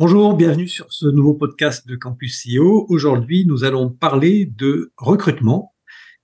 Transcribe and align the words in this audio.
Bonjour, 0.00 0.36
bienvenue 0.36 0.68
sur 0.68 0.92
ce 0.92 1.08
nouveau 1.08 1.34
podcast 1.34 1.88
de 1.88 1.96
Campus 1.96 2.46
CEO. 2.46 2.86
Aujourd'hui, 2.88 3.44
nous 3.44 3.64
allons 3.64 3.90
parler 3.90 4.46
de 4.46 4.92
recrutement 4.96 5.74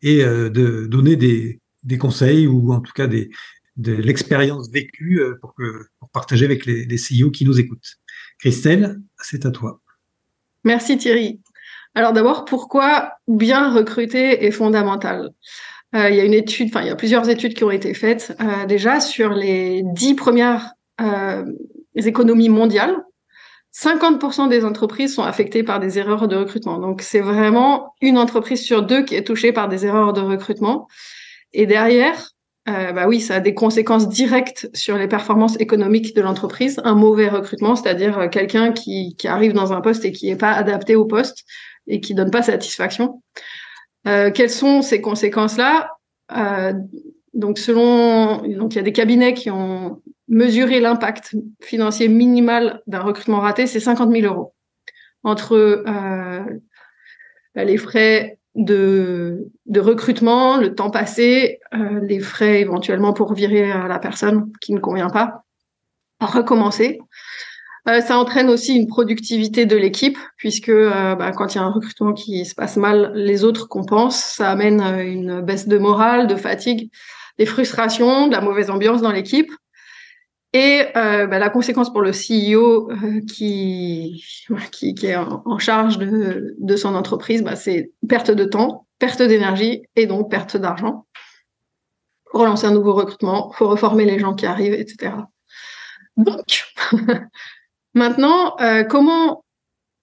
et 0.00 0.22
euh, 0.22 0.48
de 0.48 0.86
donner 0.86 1.16
des, 1.16 1.60
conseils 1.98 2.46
ou 2.46 2.72
en 2.72 2.78
tout 2.78 2.92
cas 2.92 3.08
de 3.08 3.92
l'expérience 3.92 4.70
vécue 4.70 5.18
euh, 5.18 5.40
pour 5.40 6.08
partager 6.10 6.44
avec 6.44 6.66
les, 6.66 6.84
les 6.84 6.96
CEO 6.96 7.32
qui 7.32 7.44
nous 7.44 7.58
écoutent. 7.58 7.96
Christelle, 8.38 9.00
c'est 9.20 9.44
à 9.44 9.50
toi. 9.50 9.80
Merci 10.62 10.96
Thierry. 10.96 11.40
Alors 11.96 12.12
d'abord, 12.12 12.44
pourquoi 12.44 13.14
bien 13.26 13.74
recruter 13.74 14.44
est 14.44 14.52
fondamental? 14.52 15.30
Euh, 15.96 16.10
Il 16.10 16.14
y 16.14 16.20
a 16.20 16.24
une 16.24 16.32
étude, 16.32 16.68
enfin 16.68 16.82
il 16.82 16.86
y 16.86 16.90
a 16.90 16.96
plusieurs 16.96 17.28
études 17.28 17.54
qui 17.54 17.64
ont 17.64 17.72
été 17.72 17.92
faites 17.92 18.38
déjà 18.68 19.00
sur 19.00 19.30
les 19.30 19.82
dix 19.82 20.14
premières 20.14 20.74
économies 21.96 22.48
mondiales 22.48 23.04
50% 23.74 24.48
des 24.48 24.64
entreprises 24.64 25.14
sont 25.14 25.24
affectées 25.24 25.64
par 25.64 25.80
des 25.80 25.98
erreurs 25.98 26.28
de 26.28 26.36
recrutement. 26.36 26.78
Donc, 26.78 27.02
c'est 27.02 27.20
vraiment 27.20 27.92
une 28.00 28.18
entreprise 28.18 28.62
sur 28.62 28.82
deux 28.82 29.04
qui 29.04 29.16
est 29.16 29.24
touchée 29.24 29.52
par 29.52 29.68
des 29.68 29.84
erreurs 29.84 30.12
de 30.12 30.20
recrutement. 30.20 30.86
Et 31.52 31.66
derrière, 31.66 32.30
euh, 32.68 32.92
bah 32.92 33.06
oui, 33.08 33.20
ça 33.20 33.36
a 33.36 33.40
des 33.40 33.52
conséquences 33.52 34.08
directes 34.08 34.70
sur 34.74 34.96
les 34.96 35.08
performances 35.08 35.56
économiques 35.60 36.14
de 36.14 36.22
l'entreprise. 36.22 36.80
Un 36.84 36.94
mauvais 36.94 37.28
recrutement, 37.28 37.74
c'est-à-dire 37.74 38.18
euh, 38.18 38.28
quelqu'un 38.28 38.72
qui, 38.72 39.16
qui, 39.16 39.26
arrive 39.26 39.52
dans 39.52 39.72
un 39.72 39.80
poste 39.80 40.04
et 40.04 40.12
qui 40.12 40.26
n'est 40.26 40.36
pas 40.36 40.52
adapté 40.52 40.94
au 40.94 41.04
poste 41.04 41.44
et 41.88 42.00
qui 42.00 42.14
donne 42.14 42.30
pas 42.30 42.42
satisfaction. 42.42 43.22
Euh, 44.06 44.30
quelles 44.30 44.50
sont 44.50 44.82
ces 44.82 45.00
conséquences-là? 45.00 45.90
Euh, 46.36 46.72
Donc, 47.32 47.58
selon, 47.58 48.38
donc 48.38 48.74
il 48.74 48.76
y 48.76 48.78
a 48.78 48.82
des 48.82 48.92
cabinets 48.92 49.34
qui 49.34 49.50
ont 49.50 50.00
mesurer 50.28 50.80
l'impact 50.80 51.34
financier 51.60 52.08
minimal 52.08 52.82
d'un 52.86 53.00
recrutement 53.00 53.40
raté, 53.40 53.66
c'est 53.66 53.80
50 53.80 54.10
000 54.10 54.32
euros. 54.32 54.54
Entre 55.22 55.54
euh, 55.54 56.44
les 57.54 57.76
frais 57.76 58.38
de, 58.54 59.50
recrutement, 59.76 60.56
le 60.56 60.74
temps 60.74 60.90
passé, 60.90 61.60
euh, 61.74 62.00
les 62.00 62.20
frais 62.20 62.60
éventuellement 62.60 63.12
pour 63.12 63.34
virer 63.34 63.68
la 63.68 63.98
personne 63.98 64.52
qui 64.60 64.72
ne 64.72 64.80
convient 64.80 65.10
pas, 65.10 65.44
recommencer. 66.20 67.00
Euh, 67.86 68.00
ça 68.00 68.18
entraîne 68.18 68.48
aussi 68.48 68.74
une 68.74 68.86
productivité 68.86 69.66
de 69.66 69.76
l'équipe, 69.76 70.16
puisque 70.38 70.70
euh, 70.70 71.14
bah, 71.16 71.32
quand 71.32 71.54
il 71.54 71.58
y 71.58 71.60
a 71.60 71.64
un 71.64 71.70
recrutement 71.70 72.14
qui 72.14 72.46
se 72.46 72.54
passe 72.54 72.76
mal, 72.76 73.12
les 73.14 73.44
autres 73.44 73.68
compensent. 73.68 74.24
Ça 74.36 74.50
amène 74.50 74.80
une 74.80 75.42
baisse 75.42 75.68
de 75.68 75.76
morale, 75.76 76.26
de 76.26 76.36
fatigue, 76.36 76.90
des 77.38 77.46
frustrations, 77.46 78.28
de 78.28 78.32
la 78.32 78.40
mauvaise 78.40 78.70
ambiance 78.70 79.02
dans 79.02 79.12
l'équipe. 79.12 79.52
Et 80.54 80.86
euh, 80.96 81.26
bah, 81.26 81.40
la 81.40 81.50
conséquence 81.50 81.92
pour 81.92 82.00
le 82.00 82.12
CEO 82.12 82.88
euh, 82.88 83.20
qui, 83.28 84.24
qui, 84.70 85.06
est 85.06 85.16
en, 85.16 85.58
charge 85.58 85.98
de, 85.98 86.54
de, 86.56 86.76
son 86.76 86.94
entreprise, 86.94 87.42
bah, 87.42 87.56
c'est 87.56 87.90
perte 88.08 88.30
de 88.30 88.44
temps, 88.44 88.86
perte 89.00 89.20
d'énergie 89.20 89.82
et 89.96 90.06
donc 90.06 90.30
perte 90.30 90.56
d'argent. 90.56 91.06
Relancer 92.32 92.68
un 92.68 92.70
nouveau 92.70 92.94
recrutement, 92.94 93.50
faut 93.52 93.68
reformer 93.68 94.04
les 94.04 94.20
gens 94.20 94.34
qui 94.34 94.46
arrivent, 94.46 94.74
etc. 94.74 95.14
Donc, 96.16 96.64
maintenant, 97.94 98.56
euh, 98.60 98.84
comment 98.84 99.44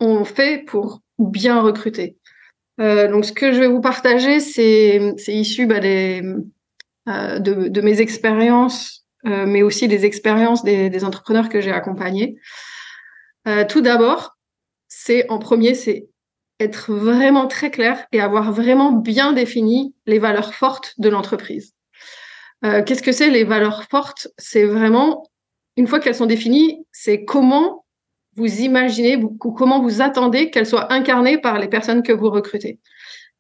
on 0.02 0.26
fait 0.26 0.66
pour 0.66 1.00
bien 1.18 1.62
recruter? 1.62 2.18
Donc, 2.78 3.26
ce 3.26 3.32
que 3.32 3.54
je 3.54 3.60
vais 3.60 3.68
vous 3.68 3.80
partager, 3.80 4.40
c'est 4.40 5.14
issu 5.28 5.68
bah, 5.68 5.80
des, 5.80 6.24
de, 7.06 7.68
de 7.68 7.82
mes 7.82 8.02
expériences 8.02 9.02
euh, 9.28 9.46
mais 9.46 9.62
aussi 9.62 9.88
des 9.88 10.06
expériences 10.06 10.64
des, 10.64 11.06
entrepreneurs 11.06 11.50
que 11.50 11.62
j'ai 11.62 11.72
accompagnés. 11.72 12.38
Euh, 13.48 13.66
tout 13.68 13.82
d'abord, 13.82 14.38
c'est 14.88 15.30
en 15.30 15.38
premier, 15.38 15.76
c'est 15.76 16.08
être 16.60 16.92
vraiment 16.94 17.48
très 17.48 17.72
clair 17.72 18.06
et 18.12 18.20
avoir 18.20 18.52
vraiment 18.52 18.92
bien 18.92 19.34
défini 19.34 19.96
les 20.06 20.20
valeurs 20.20 20.54
fortes 20.54 20.94
de 20.98 21.10
l'entreprise. 21.10 21.74
Euh, 22.66 22.84
Qu'est-ce 22.84 23.04
que 23.04 23.12
c'est 23.12 23.30
les 23.30 23.44
valeurs 23.44 23.84
fortes? 23.84 24.28
C'est 24.38 24.66
vraiment, 24.66 25.30
une 25.78 25.88
fois 25.88 26.00
qu'elles 26.00 26.16
sont 26.16 26.26
définies, 26.26 26.86
c'est 26.92 27.24
comment 27.24 27.86
vous 28.36 28.62
imaginez 28.62 29.18
ou 29.18 29.30
comment 29.30 29.82
vous 29.82 30.02
attendez 30.02 30.50
qu'elles 30.50 30.68
soient 30.68 30.92
incarnées 30.94 31.38
par 31.38 31.60
les 31.60 31.68
personnes 31.68 32.02
que 32.02 32.14
vous 32.14 32.30
recrutez. 32.30 32.80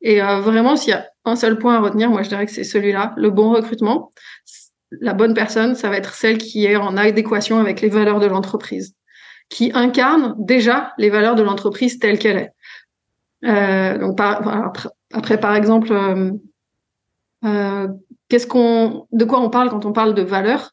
Et 0.02 0.20
vraiment, 0.20 0.76
s'il 0.76 0.90
y 0.90 0.94
a 0.94 1.08
un 1.26 1.36
seul 1.36 1.60
point 1.60 1.76
à 1.76 1.80
retenir, 1.80 2.10
moi 2.10 2.24
je 2.24 2.30
dirais 2.30 2.46
que 2.48 2.52
c'est 2.52 2.64
celui-là, 2.64 3.14
le 3.16 3.30
bon 3.30 3.52
recrutement 3.52 4.12
la 5.00 5.14
bonne 5.14 5.34
personne, 5.34 5.76
ça 5.76 5.90
va 5.90 5.98
être 5.98 6.14
celle 6.14 6.38
qui 6.38 6.66
est 6.66 6.76
en 6.76 6.98
adéquation 6.98 7.60
avec 7.60 7.82
les 7.82 7.90
valeurs 7.90 8.20
de 8.20 8.28
l'entreprise, 8.28 8.96
qui 9.50 9.72
incarne 9.74 10.36
déjà 10.38 10.94
les 10.98 11.10
valeurs 11.10 11.36
de 11.36 11.44
l'entreprise 11.44 12.00
telle 12.00 12.20
qu'elle 12.20 12.38
est. 12.38 12.52
Euh, 13.46 13.98
donc 13.98 14.20
après, 15.14 15.40
par 15.40 15.56
exemple, 15.56 15.92
euh, 15.92 16.32
euh, 17.46 17.88
qu'est-ce 18.30 18.48
qu'on, 18.48 19.08
de 19.12 19.26
quoi 19.26 19.40
on 19.40 19.50
parle 19.50 19.70
quand 19.70 19.86
on 19.86 19.94
parle 19.94 20.14
de 20.14 20.22
valeurs? 20.22 20.72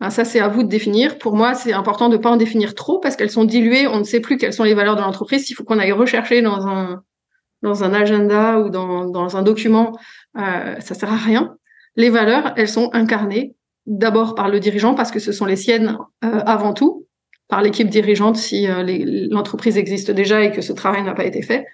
Ben, 0.00 0.10
Ça, 0.10 0.24
c'est 0.24 0.40
à 0.40 0.48
vous 0.48 0.62
de 0.62 0.68
définir. 0.68 1.18
Pour 1.18 1.36
moi, 1.36 1.54
c'est 1.54 1.72
important 1.72 2.08
de 2.08 2.16
ne 2.16 2.22
pas 2.22 2.30
en 2.30 2.36
définir 2.36 2.74
trop 2.74 2.98
parce 2.98 3.16
qu'elles 3.16 3.30
sont 3.30 3.44
diluées. 3.44 3.86
On 3.86 3.98
ne 3.98 4.04
sait 4.04 4.20
plus 4.20 4.36
quelles 4.36 4.52
sont 4.52 4.64
les 4.64 4.74
valeurs 4.74 4.96
de 4.96 5.02
l'entreprise. 5.02 5.48
Il 5.50 5.54
faut 5.54 5.64
qu'on 5.64 5.78
aille 5.78 5.92
rechercher 5.92 6.42
dans 6.42 6.66
un 6.66 7.94
agenda 7.94 8.60
ou 8.60 8.70
dans, 8.70 9.36
un 9.36 9.42
document. 9.42 9.92
Ça 10.34 10.94
sert 10.94 11.12
à 11.12 11.16
rien. 11.16 11.56
Les 11.96 12.10
valeurs, 12.10 12.52
elles 12.56 12.68
sont 12.68 12.90
incarnées 12.92 13.56
d'abord 13.88 14.34
par 14.34 14.48
le 14.48 14.60
dirigeant 14.60 14.94
parce 14.94 15.10
que 15.10 15.18
ce 15.18 15.32
sont 15.32 15.46
les 15.46 15.56
siennes 15.56 15.96
euh, 16.22 16.40
avant 16.44 16.74
tout, 16.74 17.06
par 17.48 17.62
l'équipe 17.62 17.88
dirigeante 17.88 18.36
si 18.36 18.68
euh, 18.68 18.84
l'entreprise 19.30 19.78
existe 19.78 20.10
déjà 20.10 20.42
et 20.42 20.52
que 20.52 20.60
ce 20.60 20.74
travail 20.74 21.02
n'a 21.02 21.14
pas 21.14 21.24
été 21.24 21.40
fait. 21.42 21.64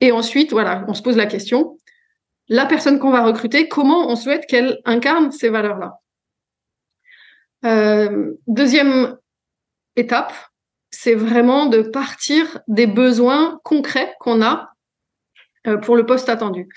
Et 0.00 0.12
ensuite, 0.12 0.52
voilà, 0.52 0.84
on 0.88 0.94
se 0.94 1.02
pose 1.02 1.16
la 1.16 1.26
question, 1.26 1.78
la 2.48 2.66
personne 2.66 2.98
qu'on 2.98 3.10
va 3.10 3.24
recruter, 3.24 3.66
comment 3.66 4.08
on 4.08 4.16
souhaite 4.16 4.46
qu'elle 4.46 4.78
incarne 4.84 5.32
ces 5.32 5.48
valeurs-là? 5.48 5.94
Euh, 7.64 8.32
Deuxième 8.46 9.16
étape, 9.96 10.34
c'est 10.90 11.14
vraiment 11.14 11.66
de 11.66 11.80
partir 11.80 12.60
des 12.68 12.86
besoins 12.86 13.58
concrets 13.64 14.14
qu'on 14.20 14.42
a 14.42 14.68
pour 15.82 15.96
le 15.96 16.04
poste 16.04 16.28
attendu. 16.28 16.68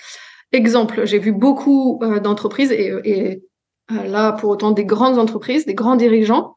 Exemple, 0.52 1.06
j'ai 1.06 1.20
vu 1.20 1.34
beaucoup 1.34 2.00
d'entreprises 2.22 2.72
et, 2.72 3.42
là 3.90 4.32
pour 4.34 4.50
autant 4.50 4.72
des 4.72 4.86
grandes 4.86 5.20
entreprises, 5.20 5.66
des 5.66 5.76
grands 5.76 5.96
dirigeants, 5.96 6.56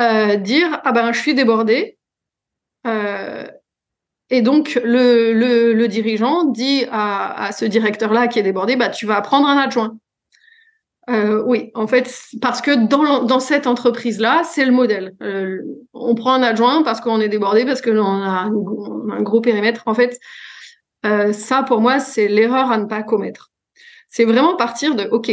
euh, 0.00 0.36
dire 0.36 0.80
ah 0.84 0.92
ben 0.92 1.12
je 1.12 1.20
suis 1.20 1.34
débordé. 1.34 1.98
Euh, 2.86 3.46
et 4.30 4.42
donc 4.42 4.80
le, 4.84 5.32
le, 5.32 5.88
dirigeant 5.88 6.44
dit 6.44 6.84
à, 6.90 7.46
à 7.46 7.52
ce 7.52 7.64
directeur-là 7.64 8.28
qui 8.28 8.38
est 8.38 8.42
débordé, 8.42 8.76
bah 8.76 8.88
tu 8.88 9.06
vas 9.06 9.20
prendre 9.20 9.48
un 9.48 9.58
adjoint. 9.58 9.96
Euh, 11.08 11.42
oui, 11.44 11.72
en 11.74 11.88
fait, 11.88 12.14
parce 12.40 12.60
que 12.60 12.86
dans, 12.86 13.24
dans 13.24 13.40
cette 13.40 13.66
entreprise-là, 13.66 14.42
c'est 14.44 14.64
le 14.64 14.70
modèle. 14.70 15.14
Euh, 15.22 15.58
on 15.92 16.14
prend 16.14 16.34
un 16.34 16.42
adjoint 16.42 16.82
parce 16.84 17.00
qu'on 17.00 17.20
est 17.20 17.28
débordé, 17.28 17.64
parce 17.64 17.82
qu'on 17.82 17.98
a, 17.98 18.28
a 18.28 18.44
un 18.44 19.22
gros 19.22 19.40
périmètre. 19.40 19.82
En 19.86 19.94
fait, 19.94 20.18
euh, 21.06 21.32
ça, 21.32 21.64
pour 21.64 21.80
moi, 21.80 21.98
c'est 21.98 22.28
l'erreur 22.28 22.70
à 22.70 22.78
ne 22.78 22.84
pas 22.84 23.02
commettre. 23.02 23.50
C'est 24.08 24.24
vraiment 24.24 24.56
partir 24.56 24.94
de, 24.94 25.04
OK, 25.10 25.32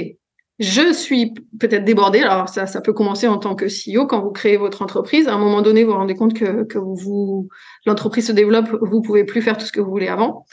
je 0.59 0.91
suis 0.91 1.33
peut-être 1.59 1.85
débordée. 1.85 2.19
Alors 2.19 2.49
ça, 2.49 2.65
ça 2.65 2.81
peut 2.81 2.93
commencer 2.93 3.27
en 3.27 3.37
tant 3.37 3.55
que 3.55 3.65
CEO 3.65 4.07
quand 4.07 4.21
vous 4.21 4.31
créez 4.31 4.57
votre 4.57 4.81
entreprise. 4.81 5.27
À 5.27 5.33
un 5.33 5.37
moment 5.37 5.61
donné, 5.61 5.83
vous 5.83 5.91
vous 5.91 5.97
rendez 5.97 6.15
compte 6.15 6.33
que, 6.33 6.63
que 6.63 6.79
vous, 6.79 7.47
l'entreprise 7.85 8.27
se 8.27 8.31
développe, 8.31 8.69
vous 8.81 9.01
pouvez 9.01 9.23
plus 9.23 9.41
faire 9.41 9.57
tout 9.57 9.65
ce 9.65 9.71
que 9.71 9.79
vous 9.79 9.91
voulez 9.91 10.07
avant. 10.07 10.45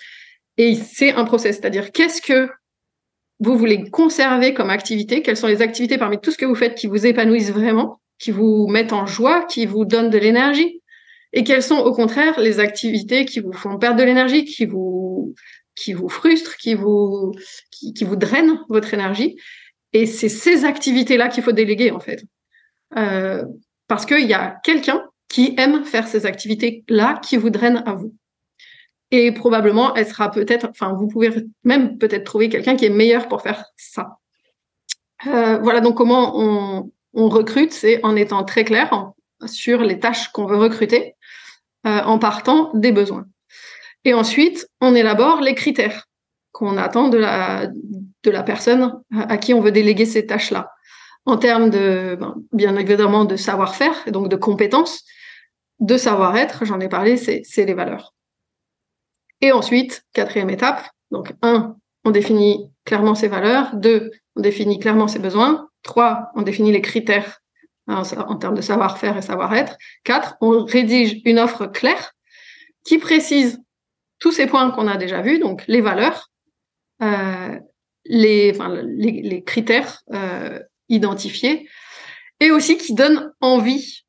Et 0.59 0.75
c'est 0.75 1.13
un 1.13 1.25
process, 1.25 1.57
c'est-à-dire 1.57 1.91
qu'est-ce 1.91 2.21
que 2.21 2.49
vous 3.41 3.57
voulez 3.57 3.91
conserver 3.91 4.55
comme 4.55 4.71
activité? 4.71 5.23
Quelles 5.23 5.37
sont 5.37 5.49
les 5.49 5.63
activités 5.63 5.99
parmi 5.99 6.21
tout 6.21 6.31
ce 6.31 6.39
que 6.39 6.45
vous 6.45 6.55
faites 6.55 6.77
qui 6.77 6.87
vous 6.87 7.07
épanouissent 7.07 7.51
vraiment, 7.51 8.01
qui 8.19 8.31
vous 8.31 8.69
mettent 8.69 8.93
en 8.93 9.07
joie, 9.07 9.45
qui 9.47 9.67
vous 9.67 9.85
donnent 9.85 10.11
de 10.11 10.19
l'énergie? 10.19 10.83
Et 11.33 11.43
quelles 11.43 11.63
sont 11.65 11.79
au 11.79 11.93
contraire 11.93 12.39
les 12.39 12.61
activités 12.61 13.25
qui 13.25 13.41
vous 13.41 13.53
font 13.53 13.77
perdre 13.79 13.99
de 13.99 14.05
l'énergie, 14.05 14.45
qui 14.45 14.67
vous 14.67 15.35
qui 15.75 15.93
vous 15.93 16.09
frustrent, 16.09 16.57
qui 16.57 16.75
vous 16.75 17.33
qui, 17.73 17.93
qui 17.93 18.05
vous 18.05 18.15
drainent 18.15 18.61
votre 18.69 18.95
énergie? 18.95 19.37
Et 19.95 20.07
c'est 20.07 20.29
ces 20.29 20.65
activités-là 20.65 21.29
qu'il 21.29 21.45
faut 21.45 21.53
déléguer, 21.53 21.93
en 21.93 22.01
fait. 22.01 22.25
Euh, 22.97 23.45
parce 23.87 24.05
qu'il 24.05 24.27
y 24.27 24.35
a 24.35 24.59
quelqu'un 24.65 25.03
qui 25.29 25.55
aime 25.57 25.85
faire 25.85 26.09
ces 26.09 26.27
activités-là, 26.27 27.21
qui 27.23 27.37
vous 27.37 27.51
drainent 27.51 27.83
à 27.87 27.95
vous. 27.95 28.13
Et 29.13 29.31
probablement, 29.33 29.95
elle 29.95 30.07
sera 30.07 30.31
peut-être, 30.31 30.69
enfin, 30.69 30.93
vous 30.95 31.07
pouvez 31.07 31.31
même 31.63 31.97
peut-être 31.99 32.25
trouver 32.25 32.49
quelqu'un 32.49 32.75
qui 32.75 32.85
est 32.85 32.91
meilleur 32.91 33.29
pour 33.29 33.41
faire 33.41 33.65
ça. 33.77 34.19
Euh, 35.29 35.59
voilà 35.59 35.81
donc 35.81 35.97
comment 35.97 36.37
on, 36.37 37.29
recrute, 37.29 37.73
c'est 37.73 38.05
en 38.05 38.17
étant 38.17 38.43
très 38.43 38.65
clair 38.65 39.13
sur 39.47 39.81
les 39.83 40.01
tâches 40.01 40.29
qu'on 40.33 40.47
veut 40.47 40.57
recruter, 40.57 41.15
euh, 41.87 42.01
en 42.01 42.19
partant 42.19 42.73
des 42.75 42.91
besoins. 42.91 43.27
Et 44.05 44.13
ensuite, 44.13 44.69
on 44.81 44.95
élabore 44.97 45.41
les 45.41 45.55
critères 45.55 46.09
qu'on 46.51 46.77
attend 46.77 47.09
de 47.09 47.19
la, 47.19 47.69
de 48.25 48.31
la 48.31 48.43
personne 48.43 49.01
à 49.13 49.37
qui 49.39 49.55
on 49.55 49.61
veut 49.61 49.73
déléguer 49.73 50.07
ces 50.07 50.27
tâches-là. 50.27 50.71
En 51.27 51.37
termes 51.37 51.71
de, 51.71 52.17
ben, 52.19 52.35
bien 52.53 52.77
évidemment, 52.77 53.25
de 53.25 53.37
savoir-faire, 53.37 53.95
donc 54.09 54.29
de 54.29 54.37
compétences, 54.37 55.05
de 55.81 55.97
savoir-être, 55.97 56.65
j'en 56.65 56.81
ai 56.81 56.89
parlé, 56.89 57.17
c'est 57.17 57.65
les 57.65 57.75
valeurs. 57.75 58.15
Et 59.41 59.53
ensuite, 59.53 60.05
quatrième 60.13 60.51
étape, 60.51 60.89
donc 61.11 61.33
un, 61.43 61.77
on 62.05 62.11
définit 62.11 62.71
clairement 62.85 63.15
ses 63.15 63.29
valeurs, 63.29 63.77
deux, 63.77 64.11
on 64.37 64.41
définit 64.41 64.79
clairement 64.79 65.09
ses 65.09 65.19
besoins, 65.19 65.69
trois, 65.83 66.31
on 66.35 66.43
définit 66.43 66.73
les 66.73 66.83
critères 66.83 67.41
en, 67.87 68.03
en 68.03 68.37
termes 68.37 68.55
de 68.55 68.63
savoir-faire 68.63 69.17
et 69.17 69.23
savoir-être, 69.23 69.77
quatre, 70.03 70.37
on 70.41 70.65
rédige 70.65 71.21
une 71.25 71.39
offre 71.39 71.67
claire 71.67 72.13
qui 72.85 72.99
précise 72.99 73.61
tous 74.19 74.33
ces 74.33 74.47
points 74.47 74.71
qu'on 74.71 74.89
a 74.89 74.97
déjà 74.97 75.21
vus, 75.21 75.39
donc 75.39 75.65
les 75.67 75.81
valeurs, 75.81 76.31
euh, 77.03 77.59
les, 78.07 79.43
critères 79.47 80.03
euh, 80.13 80.59
identifiés, 80.89 81.69
et 82.41 82.51
aussi 82.51 82.77
qui 82.77 82.95
donne 82.95 83.33
envie 83.41 84.05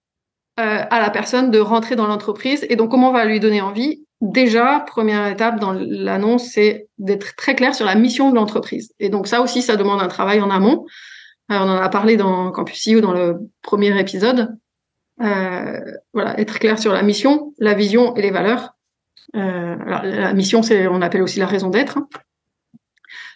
euh, 0.60 0.84
à 0.90 1.00
la 1.00 1.10
personne 1.10 1.52
de 1.52 1.60
rentrer 1.60 1.96
dans 1.96 2.08
l'entreprise. 2.08 2.66
Et 2.70 2.76
donc, 2.76 2.92
comment 2.92 3.10
on 3.10 3.14
va 3.14 3.26
lui 3.26 3.40
donner 3.40 3.62
envie? 3.62 4.06
Déjà, 4.22 4.80
première 4.88 5.28
étape 5.28 5.60
dans 5.60 5.74
l'annonce, 5.74 6.46
c'est 6.46 6.88
d'être 6.98 7.36
très 7.36 7.56
clair 7.56 7.76
sur 7.76 7.86
la 7.86 7.96
mission 7.96 8.30
de 8.30 8.36
l'entreprise. 8.36 8.94
Et 9.00 9.10
donc, 9.10 9.28
ça 9.28 9.42
aussi, 9.42 9.62
ça 9.62 9.76
demande 9.76 10.02
un 10.02 10.08
travail 10.08 10.42
en 10.42 10.50
amont. 10.50 10.86
on 11.50 11.56
en 11.56 11.76
a 11.76 11.90
parlé 11.90 12.18
dans 12.18 12.52
Campus 12.52 12.88
ou 12.88 13.02
dans 13.02 13.14
le 13.14 13.38
premier 13.62 14.00
épisode. 14.00 14.58
Euh, 15.22 15.80
voilà, 16.14 16.40
être 16.40 16.60
clair 16.60 16.78
sur 16.78 16.92
la 16.92 17.02
mission, 17.02 17.54
la 17.60 17.74
vision 17.74 18.16
et 18.16 18.22
les 18.22 18.32
valeurs. 18.32 18.76
Euh, 19.36 19.76
alors, 19.86 20.04
la 20.04 20.34
mission, 20.34 20.62
c'est, 20.62 20.88
on 20.88 21.02
appelle 21.02 21.22
aussi 21.22 21.40
la 21.40 21.48
raison 21.48 21.70
d'être, 21.70 21.98
hein. 21.98 22.08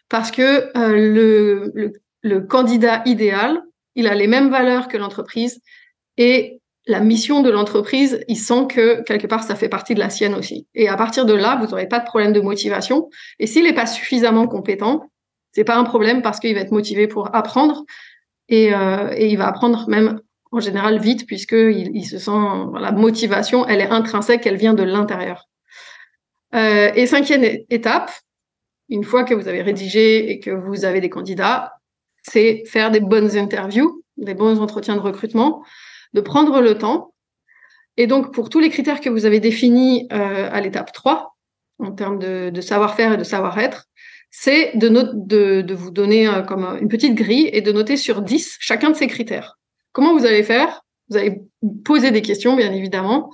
Parce 0.09 0.31
que 0.31 0.75
euh, 0.77 0.91
le, 0.95 1.71
le, 1.73 1.93
le, 2.21 2.41
candidat 2.41 3.01
idéal, 3.05 3.61
il 3.95 4.07
a 4.07 4.15
les 4.15 4.27
mêmes 4.27 4.49
valeurs 4.49 4.87
que 4.87 4.97
l'entreprise 4.97 5.61
et 6.17 6.59
la 6.85 6.99
mission 6.99 7.41
de 7.41 7.51
l'entreprise, 7.51 8.23
il 8.27 8.37
sent 8.37 8.65
que 8.67 9.03
quelque 9.03 9.27
part 9.27 9.43
ça 9.43 9.55
fait 9.55 9.69
partie 9.69 9.93
de 9.93 9.99
la 9.99 10.09
sienne 10.09 10.33
aussi. 10.33 10.67
Et 10.73 10.89
à 10.89 10.95
partir 10.95 11.25
de 11.25 11.33
là, 11.33 11.57
vous 11.61 11.67
n'aurez 11.67 11.87
pas 11.87 11.99
de 11.99 12.05
problème 12.05 12.33
de 12.33 12.41
motivation. 12.41 13.09
Et 13.37 13.45
s'il 13.45 13.63
n'est 13.63 13.73
pas 13.73 13.85
suffisamment 13.85 14.47
compétent, 14.47 15.11
c'est 15.51 15.63
pas 15.63 15.77
un 15.77 15.83
problème 15.83 16.21
parce 16.21 16.39
qu'il 16.39 16.53
va 16.55 16.61
être 16.61 16.71
motivé 16.71 17.07
pour 17.07 17.33
apprendre 17.35 17.85
et, 18.47 18.73
euh, 18.73 19.11
et 19.15 19.29
il 19.29 19.37
va 19.37 19.47
apprendre 19.47 19.87
même 19.87 20.19
en 20.51 20.59
général 20.59 20.99
vite 20.99 21.27
puisque 21.27 21.53
il, 21.53 21.91
il 21.95 22.05
se 22.05 22.17
sent 22.17 22.31
la 22.79 22.91
motivation, 22.91 23.67
elle 23.67 23.81
est 23.81 23.89
intrinsèque, 23.89 24.45
elle 24.47 24.57
vient 24.57 24.73
de 24.73 24.83
l'intérieur. 24.83 25.47
Euh, 26.55 26.91
et 26.95 27.05
cinquième 27.05 27.43
étape, 27.69 28.11
une 28.89 29.03
fois 29.03 29.23
que 29.23 29.33
vous 29.33 29.47
avez 29.47 29.61
rédigé 29.61 30.31
et 30.31 30.39
que 30.39 30.51
vous 30.51 30.85
avez 30.85 31.01
des 31.01 31.09
candidats, 31.09 31.73
c'est 32.23 32.63
faire 32.65 32.91
des 32.91 32.99
bonnes 32.99 33.37
interviews, 33.37 34.03
des 34.17 34.33
bons 34.33 34.59
entretiens 34.59 34.95
de 34.95 35.01
recrutement, 35.01 35.63
de 36.13 36.21
prendre 36.21 36.61
le 36.61 36.77
temps. 36.77 37.13
Et 37.97 38.07
donc, 38.07 38.33
pour 38.33 38.49
tous 38.49 38.59
les 38.59 38.69
critères 38.69 39.01
que 39.01 39.09
vous 39.09 39.25
avez 39.25 39.39
définis 39.39 40.07
euh, 40.11 40.49
à 40.51 40.61
l'étape 40.61 40.91
3, 40.91 41.35
en 41.79 41.91
termes 41.91 42.19
de, 42.19 42.61
savoir-faire 42.61 43.13
et 43.13 43.17
de 43.17 43.23
savoir-être, 43.23 43.85
c'est 44.31 44.75
de, 44.75 44.89
de, 44.89 45.61
de, 45.61 45.73
vous 45.73 45.91
donner 45.91 46.27
euh, 46.27 46.41
comme 46.41 46.65
une 46.81 46.89
petite 46.89 47.15
grille 47.15 47.49
et 47.51 47.61
de 47.61 47.71
noter 47.71 47.97
sur 47.97 48.21
10 48.21 48.57
chacun 48.59 48.89
de 48.89 48.95
ces 48.95 49.07
critères. 49.07 49.57
Comment 49.91 50.17
vous 50.17 50.25
allez 50.25 50.43
faire? 50.43 50.81
Vous 51.09 51.17
allez 51.17 51.41
poser 51.83 52.11
des 52.11 52.21
questions, 52.21 52.55
bien 52.55 52.71
évidemment, 52.71 53.31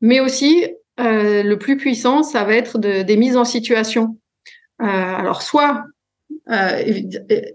mais 0.00 0.20
aussi 0.20 0.64
euh, 1.00 1.42
le 1.42 1.58
plus 1.58 1.76
puissant, 1.76 2.22
ça 2.22 2.44
va 2.44 2.54
être 2.54 2.78
de, 2.78 3.02
des 3.02 3.16
mises 3.16 3.36
en 3.36 3.44
situation. 3.44 4.18
Euh, 4.82 4.86
alors, 4.86 5.42
soit 5.42 5.84
euh, 6.50 6.82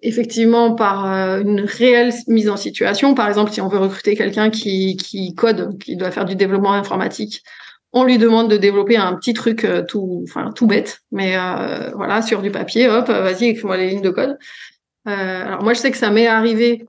effectivement 0.01 0.75
par 0.75 1.12
euh, 1.12 1.41
une 1.41 1.62
réelle 1.62 2.13
mise 2.27 2.50
en 2.50 2.57
situation, 2.57 3.13
par 3.15 3.27
exemple, 3.27 3.51
si 3.51 3.62
on 3.62 3.68
veut 3.68 3.79
recruter 3.79 4.15
quelqu'un 4.15 4.50
qui, 4.50 4.97
qui 4.97 5.33
code, 5.35 5.77
qui 5.79 5.95
doit 5.95 6.12
faire 6.12 6.25
du 6.25 6.35
développement 6.35 6.74
informatique, 6.74 7.44
on 7.94 8.03
lui 8.03 8.18
demande 8.18 8.50
de 8.50 8.57
développer 8.57 8.97
un 8.97 9.15
petit 9.15 9.33
truc 9.33 9.63
euh, 9.63 9.83
tout, 9.83 10.24
enfin 10.24 10.51
tout 10.51 10.68
bête, 10.68 11.00
mais 11.12 11.35
voilà 11.95 12.21
sur 12.21 12.41
du 12.41 12.51
papier, 12.51 12.89
hop, 12.89 13.07
vas-y, 13.07 13.45
écris-moi 13.45 13.77
les 13.77 13.89
lignes 13.89 14.01
de 14.01 14.09
code. 14.09 14.38
alors 15.06 15.63
moi, 15.63 15.73
je 15.73 15.80
sais 15.80 15.91
que 15.91 15.97
ça 15.97 16.12
m'est 16.12 16.27
arrivé 16.27 16.85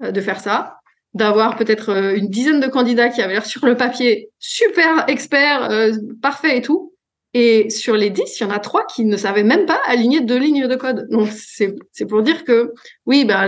de 0.00 0.20
faire 0.20 0.40
ça 0.40 0.80
d'avoir 1.14 1.56
peut-être 1.56 1.90
euh, 1.90 2.16
une 2.16 2.28
dizaine 2.28 2.60
de 2.60 2.68
candidats 2.68 3.08
qui 3.08 3.20
avaient 3.20 3.32
l'air 3.32 3.46
sur 3.46 3.66
le 3.66 3.76
papier 3.76 4.30
super 4.38 5.08
experts, 5.08 5.70
euh, 5.70 5.92
parfait 6.22 6.58
et 6.58 6.62
tout. 6.62 6.89
Et 7.32 7.70
sur 7.70 7.96
les 7.96 8.10
dix, 8.10 8.40
il 8.40 8.42
y 8.42 8.46
en 8.46 8.50
a 8.50 8.58
trois 8.58 8.84
qui 8.86 9.04
ne 9.04 9.16
savaient 9.16 9.44
même 9.44 9.66
pas 9.66 9.80
aligner 9.86 10.20
deux 10.20 10.38
lignes 10.38 10.66
de 10.66 10.76
code. 10.76 11.08
Donc, 11.10 11.28
c'est, 11.28 11.76
pour 12.08 12.22
dire 12.22 12.44
que, 12.44 12.72
oui, 13.06 13.24
bah, 13.24 13.46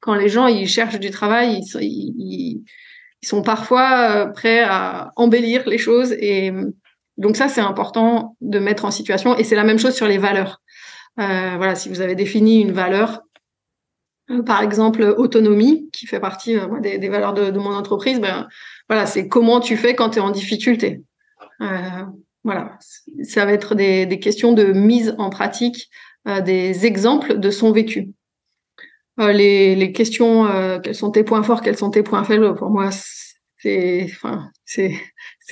quand 0.00 0.14
les 0.14 0.28
gens 0.28 0.46
ils 0.46 0.68
cherchent 0.68 0.98
du 0.98 1.10
travail, 1.10 1.60
ils, 1.60 1.82
ils, 1.82 2.62
ils 3.22 3.28
sont 3.28 3.42
parfois 3.42 4.10
euh, 4.10 4.26
prêts 4.26 4.62
à 4.62 5.12
embellir 5.16 5.68
les 5.68 5.78
choses. 5.78 6.12
Et 6.12 6.52
donc, 7.16 7.36
ça, 7.36 7.48
c'est 7.48 7.60
important 7.60 8.36
de 8.40 8.58
mettre 8.58 8.84
en 8.84 8.90
situation. 8.90 9.36
Et 9.36 9.44
c'est 9.44 9.56
la 9.56 9.64
même 9.64 9.78
chose 9.78 9.94
sur 9.94 10.08
les 10.08 10.18
valeurs. 10.18 10.60
Euh, 11.18 11.54
voilà, 11.56 11.74
si 11.74 11.88
vous 11.88 12.00
avez 12.00 12.14
défini 12.14 12.60
une 12.60 12.72
valeur, 12.72 13.22
euh, 14.30 14.42
par 14.42 14.62
exemple 14.62 15.02
autonomie, 15.16 15.90
qui 15.92 16.06
fait 16.06 16.20
partie 16.20 16.56
des, 16.80 17.08
valeurs 17.08 17.34
de, 17.34 17.58
mon 17.58 17.74
entreprise, 17.74 18.20
ben, 18.20 18.48
voilà, 18.88 19.06
c'est 19.06 19.28
comment 19.28 19.60
tu 19.60 19.76
fais 19.76 19.94
quand 19.94 20.10
tu 20.10 20.18
es 20.18 20.22
en 20.22 20.30
difficulté. 20.30 21.02
Voilà, 22.44 22.78
ça 23.22 23.44
va 23.44 23.52
être 23.52 23.74
des, 23.74 24.18
questions 24.20 24.52
de 24.52 24.64
mise 24.64 25.14
en 25.18 25.30
pratique, 25.30 25.90
euh, 26.26 26.40
des 26.40 26.86
exemples 26.86 27.38
de 27.38 27.50
son 27.50 27.72
vécu. 27.72 28.12
Euh, 29.18 29.32
les, 29.32 29.92
questions, 29.92 30.48
quels 30.82 30.94
sont 30.94 31.10
tes 31.10 31.24
points 31.24 31.42
forts, 31.42 31.60
quels 31.60 31.76
sont 31.76 31.90
tes 31.90 32.02
points 32.02 32.24
faibles, 32.24 32.54
pour 32.54 32.70
moi, 32.70 32.90
c'est, 33.58 34.06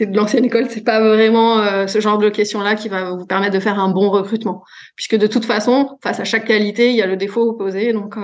de 0.00 0.16
l'ancienne 0.16 0.47
école, 0.47 0.71
c'est 0.71 0.85
pas 0.85 1.00
vraiment 1.00 1.87
ce 1.87 2.00
genre 2.00 2.16
de 2.16 2.30
questions-là 2.30 2.75
qui 2.75 2.88
va 2.88 3.11
vous 3.11 3.26
permettre 3.26 3.52
de 3.52 3.61
faire 3.61 3.78
un 3.78 3.90
bon 3.90 4.09
recrutement, 4.09 4.62
puisque 4.97 5.16
de 5.16 5.26
toute 5.26 5.45
façon, 5.45 5.99
face 6.02 6.21
à 6.21 6.25
chaque 6.25 6.47
qualité, 6.47 6.90
il 6.90 6.97
y 6.97 7.02
a 7.02 7.07
le 7.07 7.18
défaut 7.18 7.42
opposé, 7.42 7.92
donc 7.92 8.16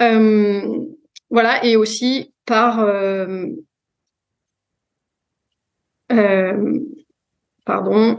euh, 0.00 0.62
voilà, 1.30 1.64
et 1.64 1.76
aussi 1.76 2.32
par 2.46 2.84
euh, 6.18 6.78
pardon. 7.64 8.18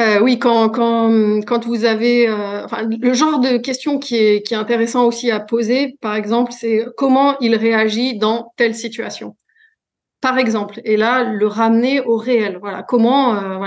Euh, 0.00 0.20
oui, 0.20 0.38
quand, 0.38 0.70
vous 1.66 1.84
avez 1.84 2.28
euh, 2.28 2.66
le 3.00 3.12
genre 3.14 3.40
de 3.40 3.58
question 3.58 3.98
qui 3.98 4.16
est, 4.16 4.52
intéressant 4.52 5.06
aussi 5.06 5.30
à 5.30 5.38
poser, 5.38 5.96
par 6.00 6.14
exemple, 6.14 6.52
c'est 6.52 6.86
comment 6.96 7.38
il 7.40 7.54
réagit 7.54 8.18
dans 8.18 8.52
telle 8.56 8.74
situation 8.74 9.36
par 10.20 10.38
exemple, 10.38 10.80
et 10.84 10.96
là, 10.96 11.24
le 11.24 11.48
ramener 11.48 12.00
au 12.00 12.16
réel. 12.16 12.58
Voilà, 12.60 12.84
comment, 12.84 13.60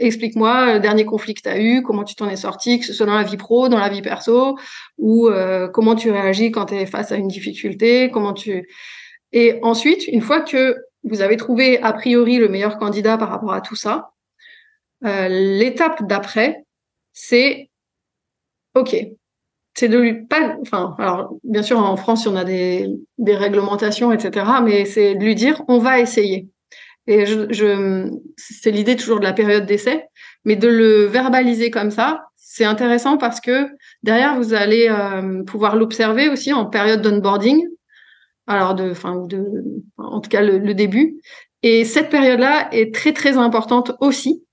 explique-moi 0.00 0.74
le 0.74 0.80
dernier 0.80 1.06
conflit 1.06 1.32
que 1.32 1.40
tu 1.40 1.48
as 1.48 1.58
eu, 1.58 1.82
comment 1.82 2.04
tu 2.04 2.14
t'en 2.14 2.28
es 2.28 2.36
sorti, 2.36 2.78
que 2.78 2.84
ce 2.84 2.92
soit 2.92 3.06
dans 3.06 3.14
la 3.14 3.22
vie 3.22 3.38
pro, 3.38 3.70
dans 3.70 3.78
la 3.78 3.88
vie 3.88 4.02
perso, 4.02 4.58
ou 4.98 5.30
comment 5.72 5.94
tu 5.94 6.10
réagis 6.10 6.50
quand 6.50 6.66
tu 6.66 6.74
es 6.74 6.84
face 6.84 7.10
à 7.10 7.16
une 7.16 7.28
difficulté, 7.28 8.10
comment 8.12 8.34
tu... 8.34 8.68
Et 9.34 9.58
ensuite, 9.62 10.06
une 10.06 10.20
fois 10.20 10.40
que 10.40 10.76
vous 11.02 11.20
avez 11.20 11.36
trouvé 11.36 11.82
a 11.82 11.92
priori 11.92 12.38
le 12.38 12.48
meilleur 12.48 12.78
candidat 12.78 13.18
par 13.18 13.28
rapport 13.28 13.52
à 13.52 13.60
tout 13.60 13.74
ça, 13.74 14.12
euh, 15.04 15.28
l'étape 15.28 16.06
d'après, 16.06 16.64
c'est 17.12 17.68
OK, 18.74 18.96
c'est 19.74 19.88
de 19.88 19.98
lui 19.98 20.24
pas, 20.26 20.56
enfin, 20.62 20.94
alors 20.98 21.36
bien 21.42 21.62
sûr 21.62 21.78
en 21.78 21.96
France 21.96 22.26
on 22.26 22.36
a 22.36 22.44
des, 22.44 22.88
réglementations, 23.26 24.12
etc. 24.12 24.46
Mais 24.62 24.84
c'est 24.84 25.16
de 25.16 25.24
lui 25.24 25.34
dire 25.34 25.62
on 25.66 25.78
va 25.78 26.00
essayer. 26.00 26.48
Et 27.06 27.26
je 27.26 28.08
c'est 28.36 28.70
l'idée 28.70 28.96
toujours 28.96 29.18
de 29.18 29.24
la 29.24 29.32
période 29.32 29.66
d'essai, 29.66 30.06
mais 30.44 30.56
de 30.56 30.68
le 30.68 31.04
verbaliser 31.06 31.70
comme 31.70 31.90
ça, 31.90 32.22
c'est 32.36 32.64
intéressant 32.64 33.18
parce 33.18 33.40
que 33.40 33.66
derrière 34.04 34.36
vous 34.36 34.54
allez 34.54 34.88
euh, 34.88 35.42
pouvoir 35.42 35.74
l'observer 35.74 36.28
aussi 36.28 36.52
en 36.52 36.66
période 36.66 37.02
d'onboarding, 37.02 37.66
alors 38.46 38.74
de, 38.74 38.90
enfin 38.90 39.16
de, 39.26 39.42
en 39.96 40.20
tout 40.20 40.30
cas 40.30 40.42
le, 40.42 40.58
le 40.58 40.74
début. 40.74 41.20
Et 41.62 41.84
cette 41.84 42.10
période-là 42.10 42.68
est 42.72 42.94
très 42.94 43.12
très 43.12 43.36
importante 43.38 43.92
aussi 44.00 44.44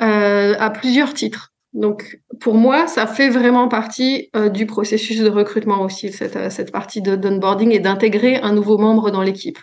euh, 0.00 0.54
à 0.58 0.70
plusieurs 0.70 1.14
titres. 1.14 1.52
Donc, 1.72 2.20
pour 2.40 2.54
moi, 2.54 2.86
ça 2.86 3.06
fait 3.06 3.30
vraiment 3.30 3.66
partie 3.68 4.28
euh, 4.36 4.50
du 4.50 4.66
processus 4.66 5.20
de 5.20 5.30
recrutement 5.30 5.80
aussi, 5.82 6.12
cette, 6.12 6.36
euh, 6.36 6.50
cette 6.50 6.70
partie 6.70 7.00
de 7.00 7.16
d'onboarding 7.16 7.70
et 7.72 7.78
d'intégrer 7.78 8.36
un 8.36 8.52
nouveau 8.52 8.76
membre 8.76 9.10
dans 9.10 9.22
l'équipe. 9.22 9.58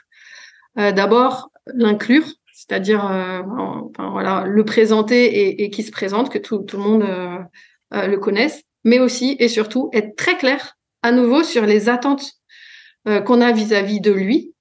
Euh, 0.79 0.91
D'abord, 0.91 1.51
l'inclure, 1.67 2.25
c'est-à-dire 2.51 3.05
euh, 3.05 3.41
enfin, 3.89 4.09
voilà, 4.09 4.43
le 4.47 4.63
présenter 4.65 5.25
et, 5.25 5.63
et 5.63 5.69
qui 5.69 5.83
se 5.83 5.91
présente, 5.91 6.31
que 6.31 6.39
tout, 6.39 6.59
tout 6.59 6.77
le 6.77 6.83
monde 6.83 7.05
le 7.91 8.17
connaisse, 8.17 8.63
mais 8.83 8.99
aussi 8.99 9.35
et 9.39 9.47
surtout 9.47 9.89
être 9.93 10.15
très 10.15 10.37
clair 10.37 10.75
à 11.03 11.11
nouveau 11.11 11.43
sur 11.43 11.65
les 11.65 11.89
attentes 11.89 12.31
qu'on 13.05 13.41
a 13.41 13.51
vis-à-vis 13.51 13.99
-vis 13.99 14.01
de 14.01 14.11
lui 14.11 14.53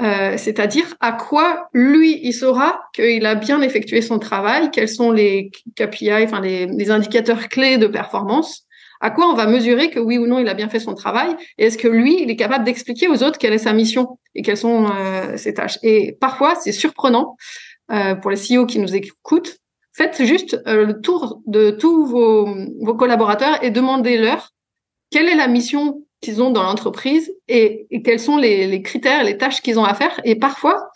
euh, 0.00 0.36
c'est-à-dire 0.36 0.94
à 1.00 1.10
quoi 1.10 1.68
lui 1.72 2.20
il 2.22 2.32
saura 2.32 2.80
qu'il 2.94 3.26
a 3.26 3.34
bien 3.34 3.60
effectué 3.62 4.00
son 4.00 4.20
travail, 4.20 4.70
quels 4.70 4.88
sont 4.88 5.10
les 5.10 5.50
KPI, 5.74 6.12
enfin 6.22 6.40
les, 6.40 6.90
indicateurs 6.90 7.48
clés 7.48 7.78
de 7.78 7.88
performance, 7.88 8.64
à 9.00 9.10
quoi 9.10 9.28
on 9.28 9.34
va 9.34 9.46
mesurer 9.46 9.90
que 9.90 9.98
oui 9.98 10.16
ou 10.16 10.28
non 10.28 10.38
il 10.38 10.48
a 10.48 10.54
bien 10.54 10.68
fait 10.68 10.78
son 10.78 10.94
travail, 10.94 11.34
et 11.58 11.66
est-ce 11.66 11.76
que 11.76 11.88
lui 11.88 12.22
il 12.22 12.30
est 12.30 12.36
capable 12.36 12.64
d'expliquer 12.64 13.08
aux 13.08 13.24
autres 13.24 13.38
quelle 13.38 13.52
est 13.52 13.58
sa 13.58 13.72
mission 13.72 14.20
et 14.36 14.42
quelles 14.42 14.56
sont 14.56 14.86
euh, 14.86 15.36
ses 15.36 15.54
tâches. 15.54 15.80
Et 15.82 16.16
parfois 16.20 16.54
c'est 16.54 16.72
surprenant 16.72 17.36
euh, 17.90 18.14
pour 18.14 18.30
les 18.30 18.36
CEO 18.36 18.66
qui 18.66 18.78
nous 18.78 18.94
écoutent, 18.94 19.56
faites 19.92 20.22
juste 20.22 20.60
le 20.64 21.00
tour 21.00 21.40
de 21.46 21.72
tous 21.72 22.06
vos 22.06 22.94
collaborateurs 22.94 23.64
et 23.64 23.70
demandez-leur 23.70 24.50
quelle 25.10 25.28
est 25.28 25.34
la 25.34 25.48
mission 25.48 26.04
qu'ils 26.20 26.42
ont 26.42 26.50
dans 26.50 26.62
l'entreprise 26.62 27.32
et, 27.46 27.86
quels 28.04 28.20
sont 28.20 28.36
les, 28.36 28.82
critères, 28.82 29.24
les 29.24 29.36
tâches 29.36 29.60
qu'ils 29.62 29.78
ont 29.78 29.84
à 29.84 29.94
faire. 29.94 30.20
Et 30.24 30.36
parfois, 30.36 30.90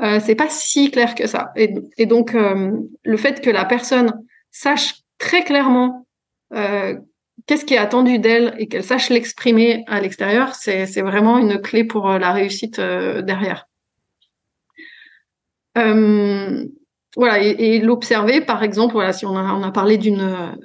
euh, 0.00 0.18
c'est 0.20 0.34
pas 0.34 0.48
si 0.48 0.90
clair 0.90 1.14
que 1.14 1.26
ça. 1.26 1.52
Et, 1.56 2.06
donc, 2.06 2.34
euh, 2.34 2.72
le 3.04 3.16
fait 3.16 3.40
que 3.40 3.50
la 3.50 3.64
personne 3.64 4.12
sache 4.50 4.94
très 5.18 5.44
clairement 5.44 6.06
euh, 6.54 6.98
qu'est-ce 7.46 7.64
qui 7.64 7.74
est 7.74 7.78
attendu 7.78 8.18
d'elle 8.18 8.54
et 8.58 8.66
qu'elle 8.68 8.84
sache 8.84 9.10
l'exprimer 9.10 9.84
à 9.86 10.00
l'extérieur, 10.00 10.54
c'est 10.54 11.00
vraiment 11.02 11.38
une 11.38 11.60
clé 11.60 11.84
pour 11.84 12.10
euh, 12.10 12.18
la 12.18 12.32
réussite 12.32 12.80
derrière. 12.80 13.66
voilà, 15.74 17.42
et, 17.42 17.78
l'observer, 17.80 18.40
par 18.40 18.62
exemple, 18.62 18.94
voilà, 18.94 19.12
si 19.12 19.26
on 19.26 19.36
a, 19.36 19.52
on 19.52 19.62
a 19.62 19.70
parlé 19.70 19.98
d'une 19.98 20.56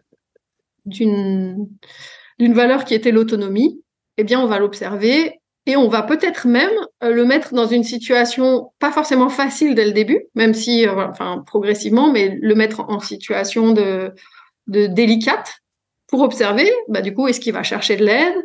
valeur 2.39 2.85
qui 2.85 2.93
était 2.93 3.11
l'autonomie, 3.11 3.81
eh 4.17 4.23
bien, 4.23 4.39
on 4.39 4.47
va 4.47 4.59
l'observer 4.59 5.39
et 5.67 5.75
on 5.75 5.89
va 5.89 6.01
peut-être 6.01 6.47
même 6.47 6.71
euh, 7.03 7.11
le 7.11 7.25
mettre 7.25 7.53
dans 7.53 7.67
une 7.67 7.83
situation 7.83 8.71
pas 8.79 8.91
forcément 8.91 9.29
facile 9.29 9.75
dès 9.75 9.85
le 9.85 9.91
début, 9.91 10.23
même 10.33 10.53
si, 10.53 10.87
euh, 10.87 11.07
enfin, 11.09 11.43
progressivement, 11.45 12.11
mais 12.11 12.37
le 12.41 12.55
mettre 12.55 12.79
en 12.79 12.99
situation 12.99 13.73
de, 13.73 14.13
délicate 14.65 15.59
pour 16.07 16.21
observer, 16.21 16.71
bah, 16.87 17.01
du 17.01 17.13
coup, 17.13 17.27
est-ce 17.27 17.41
qu'il 17.41 17.53
va 17.53 17.63
chercher 17.63 17.97
de 17.97 18.05
l'aide 18.05 18.35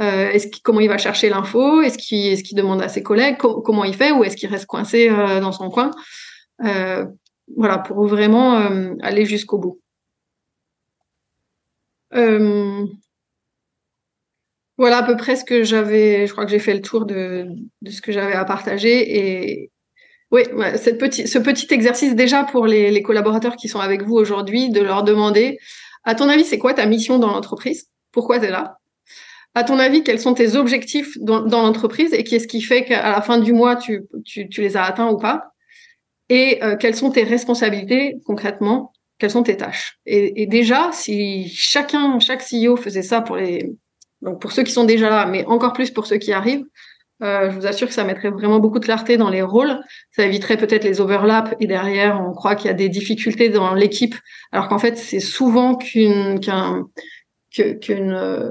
euh, 0.00 0.38
comment 0.62 0.78
il 0.78 0.88
va 0.88 0.98
chercher 0.98 1.28
l'info 1.28 1.82
Est-ce 1.82 1.98
qu'il 1.98 2.56
demande 2.56 2.80
à 2.80 2.88
ses 2.88 3.02
collègues 3.02 3.36
comment 3.38 3.82
il 3.82 3.94
fait 3.94 4.12
ou 4.12 4.22
est-ce 4.22 4.36
qu'il 4.36 4.48
reste 4.48 4.66
coincé 4.66 5.08
dans 5.08 5.50
son 5.50 5.70
coin 5.70 5.90
Voilà, 6.60 7.78
pour 7.78 8.06
vraiment 8.06 8.68
aller 9.02 9.24
jusqu'au 9.24 9.58
bout. 9.58 9.80
Voilà 14.78 14.98
à 14.98 15.02
peu 15.02 15.16
près 15.16 15.36
ce 15.36 15.44
que 15.44 15.64
j'avais. 15.64 16.26
Je 16.26 16.32
crois 16.32 16.44
que 16.44 16.50
j'ai 16.50 16.60
fait 16.60 16.74
le 16.74 16.80
tour 16.80 17.04
de, 17.04 17.46
de 17.82 17.90
ce 17.90 18.00
que 18.00 18.12
j'avais 18.12 18.32
à 18.32 18.44
partager. 18.44 19.18
Et 19.18 19.70
oui, 20.30 20.42
cette 20.76 20.98
petit, 20.98 21.26
ce 21.26 21.38
petit 21.38 21.66
exercice 21.74 22.14
déjà 22.14 22.44
pour 22.44 22.66
les, 22.66 22.90
les 22.90 23.02
collaborateurs 23.02 23.56
qui 23.56 23.68
sont 23.68 23.80
avec 23.80 24.02
vous 24.02 24.14
aujourd'hui, 24.14 24.70
de 24.70 24.80
leur 24.80 25.02
demander, 25.02 25.58
à 26.04 26.14
ton 26.14 26.28
avis, 26.28 26.44
c'est 26.44 26.58
quoi 26.58 26.74
ta 26.74 26.86
mission 26.86 27.18
dans 27.18 27.28
l'entreprise? 27.28 27.88
Pourquoi 28.12 28.38
tu 28.38 28.46
es 28.46 28.50
là? 28.50 28.78
À 29.54 29.64
ton 29.64 29.78
avis, 29.78 30.04
quels 30.04 30.20
sont 30.20 30.34
tes 30.34 30.54
objectifs 30.54 31.18
dans, 31.18 31.40
dans 31.40 31.62
l'entreprise 31.62 32.12
et 32.14 32.22
qu'est-ce 32.22 32.46
qui 32.46 32.62
fait 32.62 32.84
qu'à 32.84 33.10
la 33.10 33.20
fin 33.20 33.38
du 33.38 33.52
mois, 33.52 33.74
tu, 33.74 34.02
tu, 34.24 34.48
tu 34.48 34.60
les 34.60 34.76
as 34.76 34.84
atteints 34.84 35.08
ou 35.08 35.18
pas? 35.18 35.52
Et 36.28 36.62
euh, 36.62 36.76
quelles 36.76 36.94
sont 36.94 37.10
tes 37.10 37.24
responsabilités 37.24 38.18
concrètement? 38.24 38.92
Quelles 39.18 39.30
sont 39.30 39.42
tes 39.42 39.56
tâches? 39.56 39.98
Et, 40.06 40.42
et 40.42 40.46
déjà, 40.46 40.90
si 40.92 41.48
chacun, 41.48 42.20
chaque 42.20 42.42
CEO 42.42 42.76
faisait 42.76 43.02
ça 43.02 43.20
pour 43.22 43.36
les 43.36 43.72
donc 44.22 44.40
pour 44.40 44.52
ceux 44.52 44.62
qui 44.62 44.72
sont 44.72 44.84
déjà 44.84 45.10
là, 45.10 45.26
mais 45.26 45.44
encore 45.46 45.72
plus 45.72 45.90
pour 45.90 46.06
ceux 46.06 46.16
qui 46.16 46.32
arrivent, 46.32 46.64
euh, 47.22 47.50
je 47.50 47.56
vous 47.56 47.66
assure 47.66 47.88
que 47.88 47.94
ça 47.94 48.04
mettrait 48.04 48.30
vraiment 48.30 48.60
beaucoup 48.60 48.78
de 48.78 48.84
clarté 48.84 49.16
dans 49.16 49.28
les 49.28 49.42
rôles. 49.42 49.80
Ça 50.12 50.24
éviterait 50.24 50.56
peut-être 50.56 50.84
les 50.84 51.00
overlaps 51.00 51.54
et 51.58 51.66
derrière, 51.66 52.20
on 52.20 52.32
croit 52.32 52.54
qu'il 52.54 52.68
y 52.68 52.70
a 52.70 52.74
des 52.74 52.88
difficultés 52.88 53.48
dans 53.48 53.74
l'équipe, 53.74 54.14
alors 54.52 54.68
qu'en 54.68 54.78
fait, 54.78 54.96
c'est 54.96 55.20
souvent 55.20 55.74
qu'une 55.74 56.40
qu'un 56.40 56.86
qu'une 57.50 58.12
euh, 58.12 58.50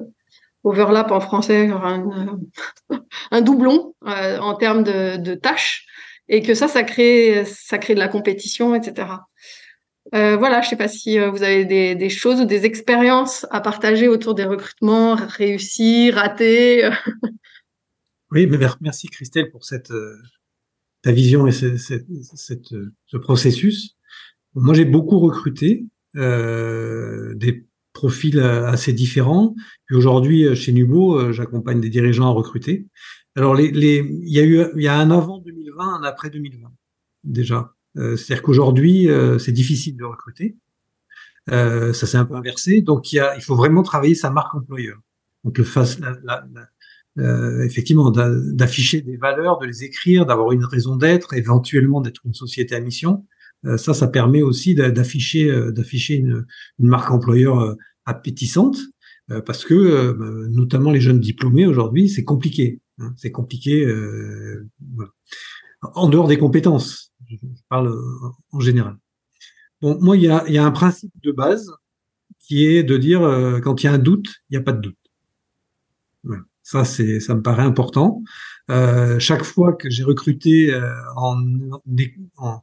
overlap 0.63 1.11
en 1.11 1.21
français, 1.21 1.69
un, 1.69 2.39
un 3.31 3.41
doublon 3.41 3.93
euh, 4.05 4.37
en 4.39 4.55
termes 4.55 4.83
de, 4.83 5.15
de, 5.17 5.33
tâches, 5.33 5.85
et 6.27 6.41
que 6.41 6.53
ça, 6.53 6.67
ça 6.67 6.83
crée 6.83 7.45
ça 7.45 7.77
crée 7.77 7.93
de 7.93 7.99
la 7.99 8.09
compétition, 8.09 8.75
etc. 8.75 9.07
Euh, 10.15 10.37
voilà, 10.37 10.61
je 10.61 10.67
ne 10.67 10.69
sais 10.69 10.75
pas 10.77 10.87
si 10.87 11.19
euh, 11.19 11.29
vous 11.29 11.43
avez 11.43 11.65
des, 11.95 12.09
choses 12.09 12.41
ou 12.41 12.45
des 12.45 12.65
expériences 12.65 13.45
à 13.51 13.61
partager 13.61 14.07
autour 14.07 14.35
des 14.35 14.45
recrutements 14.45 15.15
réussis, 15.15 16.11
ratés. 16.11 16.89
oui, 18.31 18.47
mais 18.47 18.57
merci 18.79 19.07
Christelle 19.07 19.51
pour 19.51 19.65
cette 19.65 19.91
euh, 19.91 20.15
ta 21.01 21.11
vision 21.11 21.47
et 21.47 21.51
ce, 21.51 23.17
processus. 23.17 23.95
Moi, 24.55 24.73
j'ai 24.73 24.85
beaucoup 24.85 25.19
recruté 25.19 25.85
des 26.15 27.67
profils 27.93 28.39
assez 28.39 28.91
différents. 28.93 29.53
Puis 29.85 29.95
aujourd'hui, 29.95 30.55
chez 30.55 30.71
Nubo, 30.71 31.31
j'accompagne 31.31 31.79
des 31.79 31.89
dirigeants 31.89 32.27
à 32.27 32.31
recruter. 32.31 32.87
Alors, 33.35 33.59
y 33.59 34.39
a 34.39 34.43
eu, 34.43 34.65
il 34.75 34.81
y 34.81 34.87
a 34.87 34.97
un 34.97 35.11
avant 35.11 35.37
2020, 35.37 36.01
un 36.01 36.03
après 36.03 36.31
2020 36.31 36.71
déjà. 37.23 37.76
Euh, 37.97 38.15
c'est-à-dire 38.15 38.43
qu'aujourd'hui, 38.43 39.09
euh, 39.09 39.39
c'est 39.39 39.51
difficile 39.51 39.97
de 39.97 40.03
recruter. 40.03 40.55
Euh, 41.49 41.93
ça 41.93 42.05
s'est 42.05 42.17
un 42.17 42.25
peu 42.25 42.35
inversé. 42.35 42.81
Donc, 42.81 43.11
il, 43.11 43.17
y 43.17 43.19
a, 43.19 43.35
il 43.35 43.41
faut 43.41 43.55
vraiment 43.55 43.83
travailler 43.83 44.15
sa 44.15 44.29
marque 44.29 44.53
employeur. 44.55 44.99
Donc, 45.43 45.57
le 45.57 45.63
face, 45.63 45.97
effectivement, 47.63 48.11
d'afficher 48.11 49.01
des 49.01 49.17
valeurs, 49.17 49.57
de 49.59 49.65
les 49.65 49.83
écrire, 49.83 50.25
d'avoir 50.25 50.51
une 50.51 50.65
raison 50.65 50.97
d'être, 50.97 51.33
éventuellement 51.33 52.01
d'être 52.01 52.21
une 52.25 52.33
société 52.33 52.75
à 52.75 52.79
mission. 52.79 53.25
Ça, 53.77 53.93
ça 53.93 54.07
permet 54.07 54.41
aussi 54.41 54.75
d'afficher, 54.75 55.71
d'afficher 55.71 56.15
une, 56.15 56.45
marque 56.79 57.09
employeur 57.11 57.75
appétissante, 58.05 58.77
parce 59.45 59.63
que 59.63 60.17
notamment 60.49 60.91
les 60.91 60.99
jeunes 60.99 61.21
diplômés 61.21 61.65
aujourd'hui, 61.65 62.09
c'est 62.09 62.25
compliqué. 62.25 62.81
Hein, 62.99 63.13
c'est 63.15 63.31
compliqué 63.31 63.87
en 65.81 66.09
dehors 66.09 66.27
des 66.27 66.37
compétences 66.37 67.06
je 67.29 67.37
parle 67.69 67.89
euh, 67.89 68.29
en 68.51 68.59
général. 68.59 68.97
Bon, 69.81 69.97
moi, 70.01 70.17
il 70.17 70.23
y 70.23 70.29
a, 70.29 70.47
y 70.49 70.57
a, 70.57 70.65
un 70.65 70.71
principe 70.71 71.11
de 71.23 71.31
base 71.31 71.71
qui 72.39 72.65
est 72.65 72.83
de 72.83 72.97
dire 72.97 73.21
euh, 73.21 73.59
quand 73.59 73.83
il 73.83 73.85
y 73.85 73.89
a 73.89 73.93
un 73.93 73.99
doute, 73.99 74.27
il 74.49 74.53
n'y 74.53 74.57
a 74.57 74.63
pas 74.63 74.73
de 74.73 74.81
doute. 74.81 74.97
Ça, 76.63 76.83
c'est, 76.83 77.21
ça 77.21 77.33
me 77.33 77.41
paraît 77.41 77.63
important. 77.63 78.23
Euh, 78.69 79.19
chaque 79.19 79.43
fois 79.43 79.71
que 79.71 79.89
j'ai 79.89 80.03
recruté 80.03 80.73
euh, 80.73 80.91
en, 81.15 81.37
en, 82.37 82.61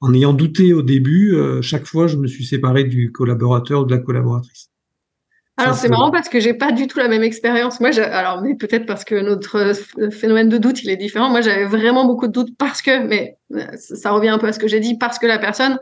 en, 0.00 0.12
ayant 0.12 0.32
douté 0.32 0.72
au 0.72 0.82
début, 0.82 1.36
euh, 1.36 1.62
chaque 1.62 1.86
fois, 1.86 2.08
je 2.08 2.16
me 2.16 2.26
suis 2.26 2.44
séparé 2.44 2.82
du 2.82 3.12
collaborateur 3.12 3.82
ou 3.82 3.84
de 3.84 3.94
la 3.94 4.00
collaboratrice. 4.00 4.70
Alors 5.56 5.74
c'est 5.74 5.88
marrant 5.88 6.10
parce 6.10 6.28
que 6.28 6.40
j'ai 6.40 6.54
pas 6.54 6.72
du 6.72 6.88
tout 6.88 6.98
la 6.98 7.06
même 7.06 7.22
expérience. 7.22 7.80
Moi, 7.80 7.90
alors 7.98 8.42
mais 8.42 8.56
peut-être 8.56 8.86
parce 8.86 9.04
que 9.04 9.14
notre 9.14 9.72
phénomène 10.10 10.48
de 10.48 10.58
doute 10.58 10.82
il 10.82 10.90
est 10.90 10.96
différent. 10.96 11.30
Moi, 11.30 11.42
j'avais 11.42 11.64
vraiment 11.64 12.06
beaucoup 12.06 12.26
de 12.26 12.32
doutes 12.32 12.56
parce 12.58 12.82
que, 12.82 13.06
mais 13.06 13.36
euh, 13.54 13.64
ça 13.76 14.10
revient 14.10 14.30
un 14.30 14.38
peu 14.38 14.48
à 14.48 14.52
ce 14.52 14.58
que 14.58 14.66
j'ai 14.66 14.80
dit, 14.80 14.98
parce 14.98 15.18
que 15.18 15.26
la 15.26 15.38
personne, 15.38 15.78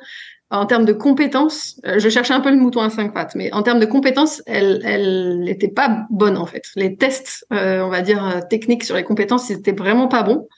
en 0.50 0.66
termes 0.66 0.84
de 0.84 0.92
compétences, 0.92 1.80
euh, 1.86 1.98
je 1.98 2.08
cherchais 2.10 2.34
un 2.34 2.40
peu 2.40 2.50
le 2.50 2.58
mouton 2.58 2.82
à 2.82 2.90
cinq 2.90 3.14
pattes, 3.14 3.34
mais 3.34 3.50
en 3.54 3.62
termes 3.62 3.80
de 3.80 3.86
compétences, 3.86 4.42
elle, 4.46 4.82
elle 4.84 5.40
n'était 5.40 5.68
pas 5.68 6.04
bonne 6.10 6.36
en 6.36 6.44
fait. 6.46 6.64
Les 6.76 6.96
tests, 6.96 7.46
euh, 7.54 7.80
on 7.80 7.88
va 7.88 8.02
dire 8.02 8.42
techniques 8.50 8.84
sur 8.84 8.96
les 8.96 9.04
compétences, 9.04 9.46
c'était 9.46 9.72
vraiment 9.72 10.08
pas 10.08 10.22
bon. 10.22 10.48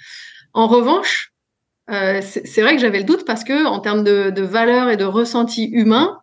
En 0.55 0.67
revanche, 0.67 1.33
euh, 1.91 2.21
c'est 2.23 2.63
vrai 2.63 2.75
que 2.75 2.81
j'avais 2.81 2.99
le 2.99 3.05
doute 3.05 3.25
parce 3.25 3.45
que 3.45 3.67
en 3.67 3.79
termes 3.79 4.03
de, 4.03 4.31
de 4.31 4.43
valeur 4.43 4.89
et 4.89 4.97
de 4.97 5.05
ressenti 5.05 5.67
humain, 5.67 6.19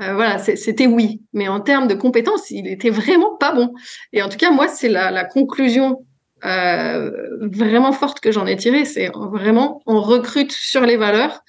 euh, 0.00 0.14
voilà, 0.14 0.38
c'était 0.38 0.86
oui. 0.86 1.22
Mais 1.32 1.48
en 1.48 1.60
termes 1.60 1.86
de 1.86 1.94
compétences, 1.94 2.50
il 2.50 2.66
était 2.66 2.90
vraiment 2.90 3.36
pas 3.36 3.52
bon. 3.52 3.72
Et 4.12 4.22
en 4.22 4.28
tout 4.28 4.36
cas, 4.36 4.50
moi, 4.50 4.68
c'est 4.68 4.88
la, 4.88 5.10
la, 5.10 5.24
conclusion 5.24 6.04
euh, 6.44 7.10
vraiment 7.40 7.92
forte 7.92 8.20
que 8.20 8.32
j'en 8.32 8.46
ai 8.46 8.56
tirée. 8.56 8.84
C'est 8.84 9.10
vraiment, 9.14 9.82
on 9.86 10.00
recrute 10.00 10.52
sur 10.52 10.82
les 10.82 10.96
valeurs 10.96 11.42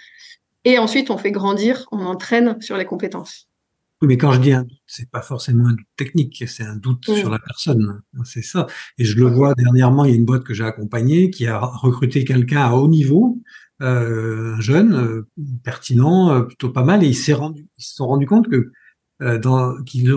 et 0.64 0.80
ensuite 0.80 1.10
on 1.10 1.18
fait 1.18 1.32
grandir, 1.32 1.86
on 1.92 2.06
entraîne 2.06 2.62
sur 2.62 2.78
les 2.78 2.86
compétences. 2.86 3.48
Mais 4.06 4.18
quand 4.18 4.32
je 4.32 4.40
dis 4.40 4.54
un 4.54 4.64
doute, 4.64 4.82
c'est 4.86 5.10
pas 5.10 5.22
forcément 5.22 5.68
un 5.68 5.74
doute 5.74 5.88
technique, 5.98 6.44
c'est 6.48 6.64
un 6.64 6.76
doute 6.76 7.06
sur 7.06 7.30
la 7.30 7.40
personne. 7.40 8.02
C'est 8.24 8.42
ça. 8.42 8.68
Et 8.98 9.06
je 9.06 9.18
le 9.18 9.28
vois 9.28 9.54
dernièrement, 9.56 10.06
il 10.06 10.12
y 10.12 10.14
a 10.14 10.18
une 10.18 10.26
boîte 10.26 10.44
que 10.44 10.54
j'ai 10.54 10.64
accompagnée 10.64 11.30
qui 11.30 11.48
a 11.48 11.60
recruté 11.60 12.24
quelqu'un 12.24 12.62
à 12.62 12.72
haut 12.74 12.88
niveau 12.88 13.42
euh, 13.82 14.56
jeune, 14.62 14.94
euh, 14.94 15.28
pertinent, 15.64 16.32
euh, 16.32 16.42
plutôt 16.44 16.70
pas 16.70 16.84
mal, 16.84 17.04
et 17.04 17.08
ils 17.08 17.16
s'est 17.16 17.34
rendu, 17.34 17.68
ils 17.78 17.84
se 17.84 17.96
sont 17.96 18.08
rendus 18.08 18.26
compte 18.26 18.48
que 18.50 18.72
dans, 19.38 19.82
qui 19.84 20.04
ne 20.04 20.14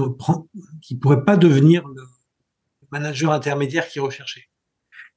qui 0.83 0.97
pourrait 0.97 1.25
pas 1.25 1.37
devenir 1.37 1.87
le 1.87 2.03
manager 2.91 3.31
intermédiaire 3.31 3.87
qui 3.89 4.01
recherchait. 4.01 4.49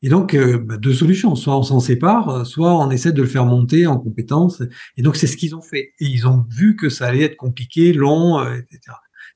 Et 0.01 0.09
donc, 0.09 0.35
bah, 0.35 0.77
deux 0.77 0.93
solutions. 0.93 1.35
Soit 1.35 1.57
on 1.57 1.63
s'en 1.63 1.79
sépare, 1.79 2.45
soit 2.45 2.75
on 2.75 2.89
essaie 2.89 3.11
de 3.11 3.21
le 3.21 3.27
faire 3.27 3.45
monter 3.45 3.85
en 3.85 3.97
compétences. 3.97 4.63
Et 4.97 5.03
donc, 5.03 5.15
c'est 5.15 5.27
ce 5.27 5.37
qu'ils 5.37 5.55
ont 5.55 5.61
fait. 5.61 5.93
Et 5.99 6.05
ils 6.05 6.27
ont 6.27 6.43
vu 6.49 6.75
que 6.75 6.89
ça 6.89 7.05
allait 7.05 7.23
être 7.23 7.37
compliqué, 7.37 7.93
long, 7.93 8.43
etc. 8.43 8.79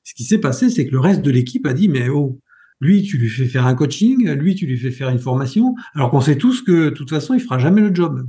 Ce 0.02 0.14
qui 0.14 0.24
s'est 0.24 0.38
passé, 0.38 0.70
c'est 0.70 0.86
que 0.86 0.92
le 0.92 1.00
reste 1.00 1.22
de 1.22 1.30
l'équipe 1.30 1.66
a 1.66 1.72
dit, 1.72 1.88
mais 1.88 2.08
oh, 2.08 2.40
lui, 2.80 3.02
tu 3.02 3.18
lui 3.18 3.28
fais 3.28 3.46
faire 3.46 3.66
un 3.66 3.74
coaching, 3.74 4.28
lui, 4.32 4.54
tu 4.54 4.66
lui 4.66 4.78
fais 4.78 4.90
faire 4.90 5.08
une 5.08 5.18
formation, 5.18 5.74
alors 5.94 6.10
qu'on 6.10 6.20
sait 6.20 6.36
tous 6.36 6.62
que 6.62 6.90
de 6.90 6.90
toute 6.90 7.10
façon, 7.10 7.34
il 7.34 7.40
fera 7.40 7.58
jamais 7.58 7.80
le 7.80 7.94
job. 7.94 8.26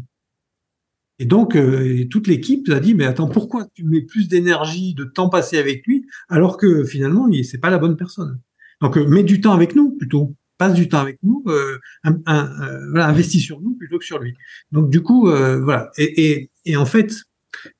Et 1.19 1.25
donc, 1.25 1.55
euh, 1.55 2.05
toute 2.09 2.27
l'équipe 2.27 2.69
a 2.69 2.79
dit, 2.79 2.93
mais 2.93 3.05
attends, 3.05 3.27
pourquoi 3.27 3.65
tu 3.73 3.83
mets 3.83 4.01
plus 4.01 4.27
d'énergie, 4.27 4.93
de 4.93 5.03
temps 5.03 5.29
passé 5.29 5.57
avec 5.57 5.85
lui, 5.87 6.05
alors 6.29 6.57
que 6.57 6.85
finalement, 6.85 7.27
c'est 7.43 7.57
pas 7.57 7.69
la 7.69 7.79
bonne 7.79 7.97
personne? 7.97 8.39
Donc, 8.81 8.97
euh, 8.97 9.07
mets 9.07 9.23
du 9.23 9.41
temps 9.41 9.53
avec 9.53 9.75
nous 9.75 9.91
plutôt, 9.97 10.35
passe 10.57 10.73
du 10.73 10.89
temps 10.89 10.99
avec 10.99 11.19
nous, 11.23 11.43
euh, 11.47 11.79
investis 12.25 13.43
sur 13.43 13.61
nous 13.61 13.75
plutôt 13.75 13.99
que 13.99 14.05
sur 14.05 14.19
lui. 14.19 14.33
Donc, 14.71 14.89
du 14.89 15.01
coup, 15.01 15.29
voilà. 15.29 15.91
Et, 15.97 16.31
et, 16.31 16.51
et, 16.65 16.77
en 16.77 16.85
fait, 16.85 17.13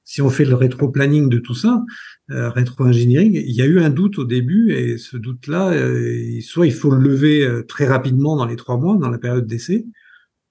si 0.04 0.22
on 0.22 0.30
fait 0.30 0.46
le 0.46 0.56
rétro-planning 0.56 1.30
de 1.30 1.38
tout 1.38 1.54
ça, 1.54 1.84
euh, 2.32 2.50
rétro-engineering, 2.50 3.34
il 3.34 3.56
y 3.56 3.62
a 3.62 3.66
eu 3.66 3.80
un 3.80 3.90
doute 3.90 4.20
au 4.20 4.26
début 4.26 4.72
et 4.74 4.98
ce 4.98 5.18
doute-là, 5.18 5.72
euh, 5.72 6.40
soit 6.42 6.66
il 6.68 6.74
faut 6.74 6.92
le 6.92 7.02
lever 7.02 7.44
euh, 7.44 7.64
très 7.64 7.86
rapidement 7.86 8.36
dans 8.36 8.46
les 8.46 8.56
trois 8.56 8.78
mois, 8.78 8.98
dans 8.98 9.10
la 9.10 9.18
période 9.18 9.46
d'essai, 9.46 9.86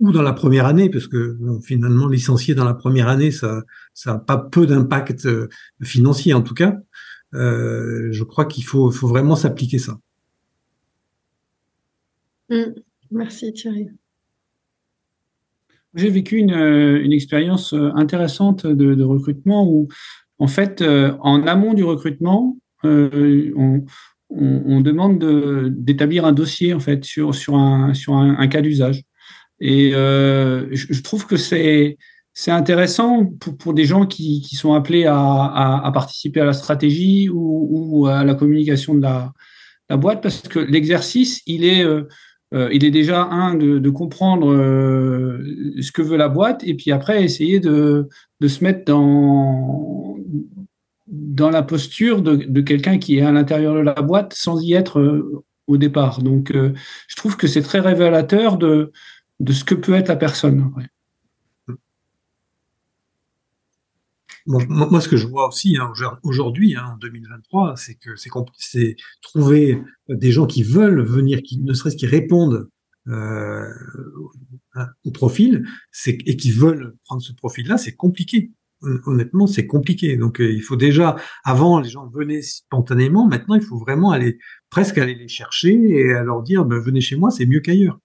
ou 0.01 0.13
dans 0.13 0.23
la 0.23 0.33
première 0.33 0.67
année, 0.67 0.91
parce 0.91 1.07
que 1.07 1.39
finalement 1.65 2.07
licencier 2.09 2.55
dans 2.55 2.65
la 2.67 2.75
première 2.75 3.09
année, 3.09 3.31
ça 3.31 3.63
ça 3.95 4.13
a 4.13 4.19
pas 4.19 4.37
peu 4.37 4.67
d'impact 4.67 5.27
financier 5.83 6.35
en 6.35 6.43
tout 6.43 6.53
cas. 6.53 6.77
je 7.33 8.23
crois 8.25 8.45
qu'il 8.45 8.65
faut, 8.65 8.91
faut 8.91 9.09
vraiment 9.09 9.37
s'appliquer 9.37 9.79
ça. 9.79 9.99
Mmh. 12.49 12.63
Merci 13.11 13.53
Thierry. 13.53 13.89
J'ai 15.95 16.11
vécu 16.11 16.37
une, 16.37 16.55
une 16.55 17.13
expérience 17.13 17.73
intéressante 17.73 18.67
de, 18.67 19.03
recrutement 19.03 19.67
où 19.67 19.89
en 20.39 20.47
fait, 20.47 20.83
euh, 20.83 21.13
en 21.21 21.47
amont 21.47 21.75
du 21.75 21.85
recrutement, 21.85 22.59
euh, 22.85 23.53
on, 24.29 24.81
demande 24.81 25.25
d'établir 25.71 26.25
un 26.25 26.33
dossier 26.33 26.75
en 26.75 26.81
fait 26.81 27.05
sur 27.05 27.55
un 27.55 28.49
cas 28.49 28.61
d'usage. 28.61 29.03
Et 29.61 29.93
euh, 29.95 30.69
je, 30.73 31.01
trouve 31.01 31.27
que 31.27 31.37
c'est 31.37 31.97
intéressant 32.49 33.25
pour, 33.25 33.73
des 33.73 33.85
gens 33.85 34.05
qui, 34.05 34.43
sont 34.53 34.75
appelés 34.75 35.07
à, 35.07 35.91
participer 35.95 36.41
à 36.41 36.45
la 36.45 36.53
stratégie 36.53 37.29
ou, 37.33 38.07
à 38.07 38.25
la 38.25 38.35
communication 38.35 38.95
de 38.95 39.01
la 39.01 39.97
boîte 39.97 40.23
parce 40.23 40.43
que 40.43 40.59
l'exercice 40.59 41.43
il 41.47 41.65
est 41.65 41.85
il 42.53 42.85
est 42.85 42.91
déjà 42.91 43.23
un 43.25 43.55
de, 43.55 43.91
comprendre 43.91 44.55
ce 44.57 45.93
que 45.93 46.03
veut 46.03 46.17
la 46.17 46.29
boîte 46.29 46.63
et 46.65 46.75
puis 46.75 46.93
après 46.93 47.25
essayer 47.25 47.61
de, 47.61 48.09
se 48.41 48.65
mettre 48.65 48.85
dans, 48.85 50.17
dans 51.07 51.51
la 51.51 51.63
posture 51.63 52.23
de, 52.23 52.61
quelqu'un 52.61 52.99
qui 52.99 53.19
est 53.19 53.23
à 53.23 53.33
l'intérieur 53.33 53.75
de 53.75 53.81
la 53.81 53.95
boîte 53.95 54.35
sans 54.35 54.61
y 54.61 54.75
être 54.75 55.01
euh, 55.01 55.45
au 55.67 55.77
départ. 55.77 56.23
Donc, 56.23 56.51
euh, 56.51 56.73
je 57.09 57.17
trouve 57.17 57.37
que 57.37 57.47
c'est 57.47 57.63
très 57.63 57.81
révélateur 57.81 58.59
de, 58.59 58.93
de 59.41 59.53
ce 59.53 59.65
que 59.65 59.75
peut 59.75 59.95
être 59.95 60.09
la 60.09 60.17
personne. 60.17 60.73
Moi, 64.47 65.01
ce 65.01 65.09
que 65.09 65.17
je 65.17 65.27
vois 65.27 65.49
aussi 65.49 65.77
hein, 65.77 65.93
aujourd'hui, 66.23 66.77
hein, 66.77 66.93
en 66.95 66.97
2023, 66.99 67.77
c'est 67.77 67.95
que 67.95 68.11
c'est 68.17 68.97
trouver 69.23 69.83
des 70.09 70.33
gens 70.33 70.47
qui 70.47 70.63
veulent 70.63 71.03
venir, 71.03 71.43
qui 71.43 71.61
ne 71.61 71.73
serait-ce 71.73 71.97
qui 71.97 72.07
répondent 72.07 72.69
euh, 73.09 73.69
au 75.05 75.11
profil, 75.11 75.65
et 76.07 76.37
qui 76.37 76.51
veulent 76.51 76.97
prendre 77.05 77.23
ce 77.23 77.33
profil-là, 77.33 77.79
c'est 77.79 77.95
compliqué. 77.95 78.51
Honnêtement, 78.83 79.47
c'est 79.47 79.67
compliqué. 79.67 80.17
Donc, 80.17 80.41
euh, 80.41 80.53
il 80.53 80.61
faut 80.61 80.77
déjà, 80.77 81.17
avant, 81.45 81.81
les 81.81 81.89
gens 81.89 82.09
venaient 82.09 82.43
spontanément. 82.43 83.27
Maintenant, 83.27 83.55
il 83.55 83.63
faut 83.63 83.79
vraiment 83.79 84.11
aller 84.11 84.39
presque 84.71 84.99
aller 84.99 85.15
les 85.15 85.29
chercher 85.29 85.73
et 85.73 86.13
à 86.13 86.23
leur 86.23 86.43
dire, 86.43 86.65
ben, 86.65 86.79
venez 86.79 87.01
chez 87.01 87.17
moi, 87.17 87.31
c'est 87.31 87.47
mieux 87.47 87.61
qu'ailleurs. 87.61 87.99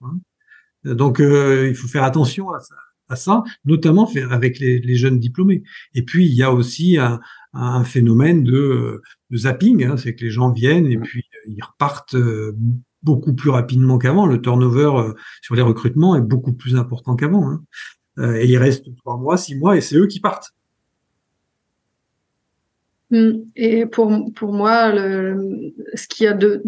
Donc, 0.86 1.20
euh, 1.20 1.68
il 1.68 1.76
faut 1.76 1.88
faire 1.88 2.04
attention 2.04 2.52
à 2.52 2.60
ça, 2.60 2.76
à 3.12 3.15
ça 3.15 3.43
notamment 3.65 4.10
avec 4.30 4.60
les, 4.60 4.80
les, 4.80 4.95
jeunes 4.95 5.19
diplômés. 5.19 5.63
Et 5.93 6.04
puis, 6.04 6.26
il 6.26 6.34
y 6.34 6.43
a 6.43 6.52
aussi 6.52 6.97
un, 6.97 7.19
un 7.54 7.84
phénomène 7.84 8.43
de, 8.43 9.02
de 9.30 9.38
zapping, 9.38 9.84
hein, 9.84 9.97
c'est 9.97 10.15
que 10.15 10.24
les 10.24 10.32
gens 10.32 10.52
viennent 10.52 10.88
et 10.88 10.97
puis 10.97 11.24
ils 11.47 11.63
repartent 11.63 12.15
beaucoup 13.04 13.34
plus 13.34 13.50
rapidement 13.50 13.97
qu'avant. 13.97 14.26
Le 14.26 14.41
turnover 14.41 14.91
euh, 14.95 15.13
sur 15.41 15.56
les 15.56 15.62
recrutements 15.62 16.15
est 16.15 16.21
beaucoup 16.21 16.54
plus 16.54 16.76
important 16.76 17.15
qu'avant. 17.15 17.50
Hein. 17.50 17.63
Euh, 18.19 18.36
et 18.36 18.45
il 18.45 18.58
reste 18.58 18.86
trois 18.97 19.17
mois, 19.17 19.38
six 19.38 19.56
mois, 19.56 19.78
et 19.78 19.82
c'est 19.82 19.95
eux 19.95 20.08
qui 20.08 20.19
partent. 20.19 20.54
Hmm. 23.10 23.43
Et 23.56 23.86
pour, 23.86 24.12
pour 24.36 24.54
moi, 24.54 24.91
le, 24.93 25.74
ce 25.95 26.08
qui 26.08 26.28
a 26.28 26.34
de, 26.34 26.62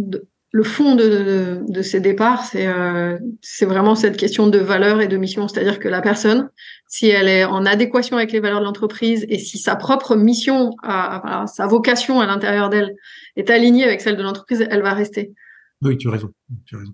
le 0.55 0.61
fond 0.61 0.93
de, 0.93 1.63
de, 1.67 1.81
ces 1.81 1.99
départs, 1.99 2.45
c'est 2.45 2.67
euh, 2.67 3.17
vraiment 3.61 3.95
cette 3.95 4.17
question 4.17 4.45
de 4.45 4.59
valeur 4.59 5.01
et 5.01 5.07
de 5.07 5.17
mission. 5.17 5.47
C'est-à-dire 5.47 5.79
que 5.79 5.87
la 5.87 5.99
personne, 5.99 6.47
si 6.87 7.07
elle 7.07 7.27
est 7.27 7.43
en 7.43 7.65
adéquation 7.65 8.17
avec 8.17 8.31
les 8.31 8.39
valeurs 8.39 8.59
de 8.59 8.65
l'entreprise 8.65 9.25
et 9.29 9.39
si 9.39 9.57
sa 9.57 9.75
propre 9.75 10.15
mission, 10.15 10.69
sa 10.83 11.65
vocation 11.65 12.21
à 12.21 12.27
l'intérieur 12.27 12.69
d'elle 12.69 12.95
est 13.35 13.49
alignée 13.49 13.83
avec 13.83 13.99
celle 13.99 14.15
de 14.15 14.21
l'entreprise, 14.21 14.63
elle 14.69 14.83
va 14.83 14.93
rester. 14.93 15.33
Oui, 15.81 15.97
tu 15.97 16.07
as 16.07 16.11
raison. 16.11 16.31
Tu 16.67 16.75
as 16.75 16.79
raison. 16.79 16.93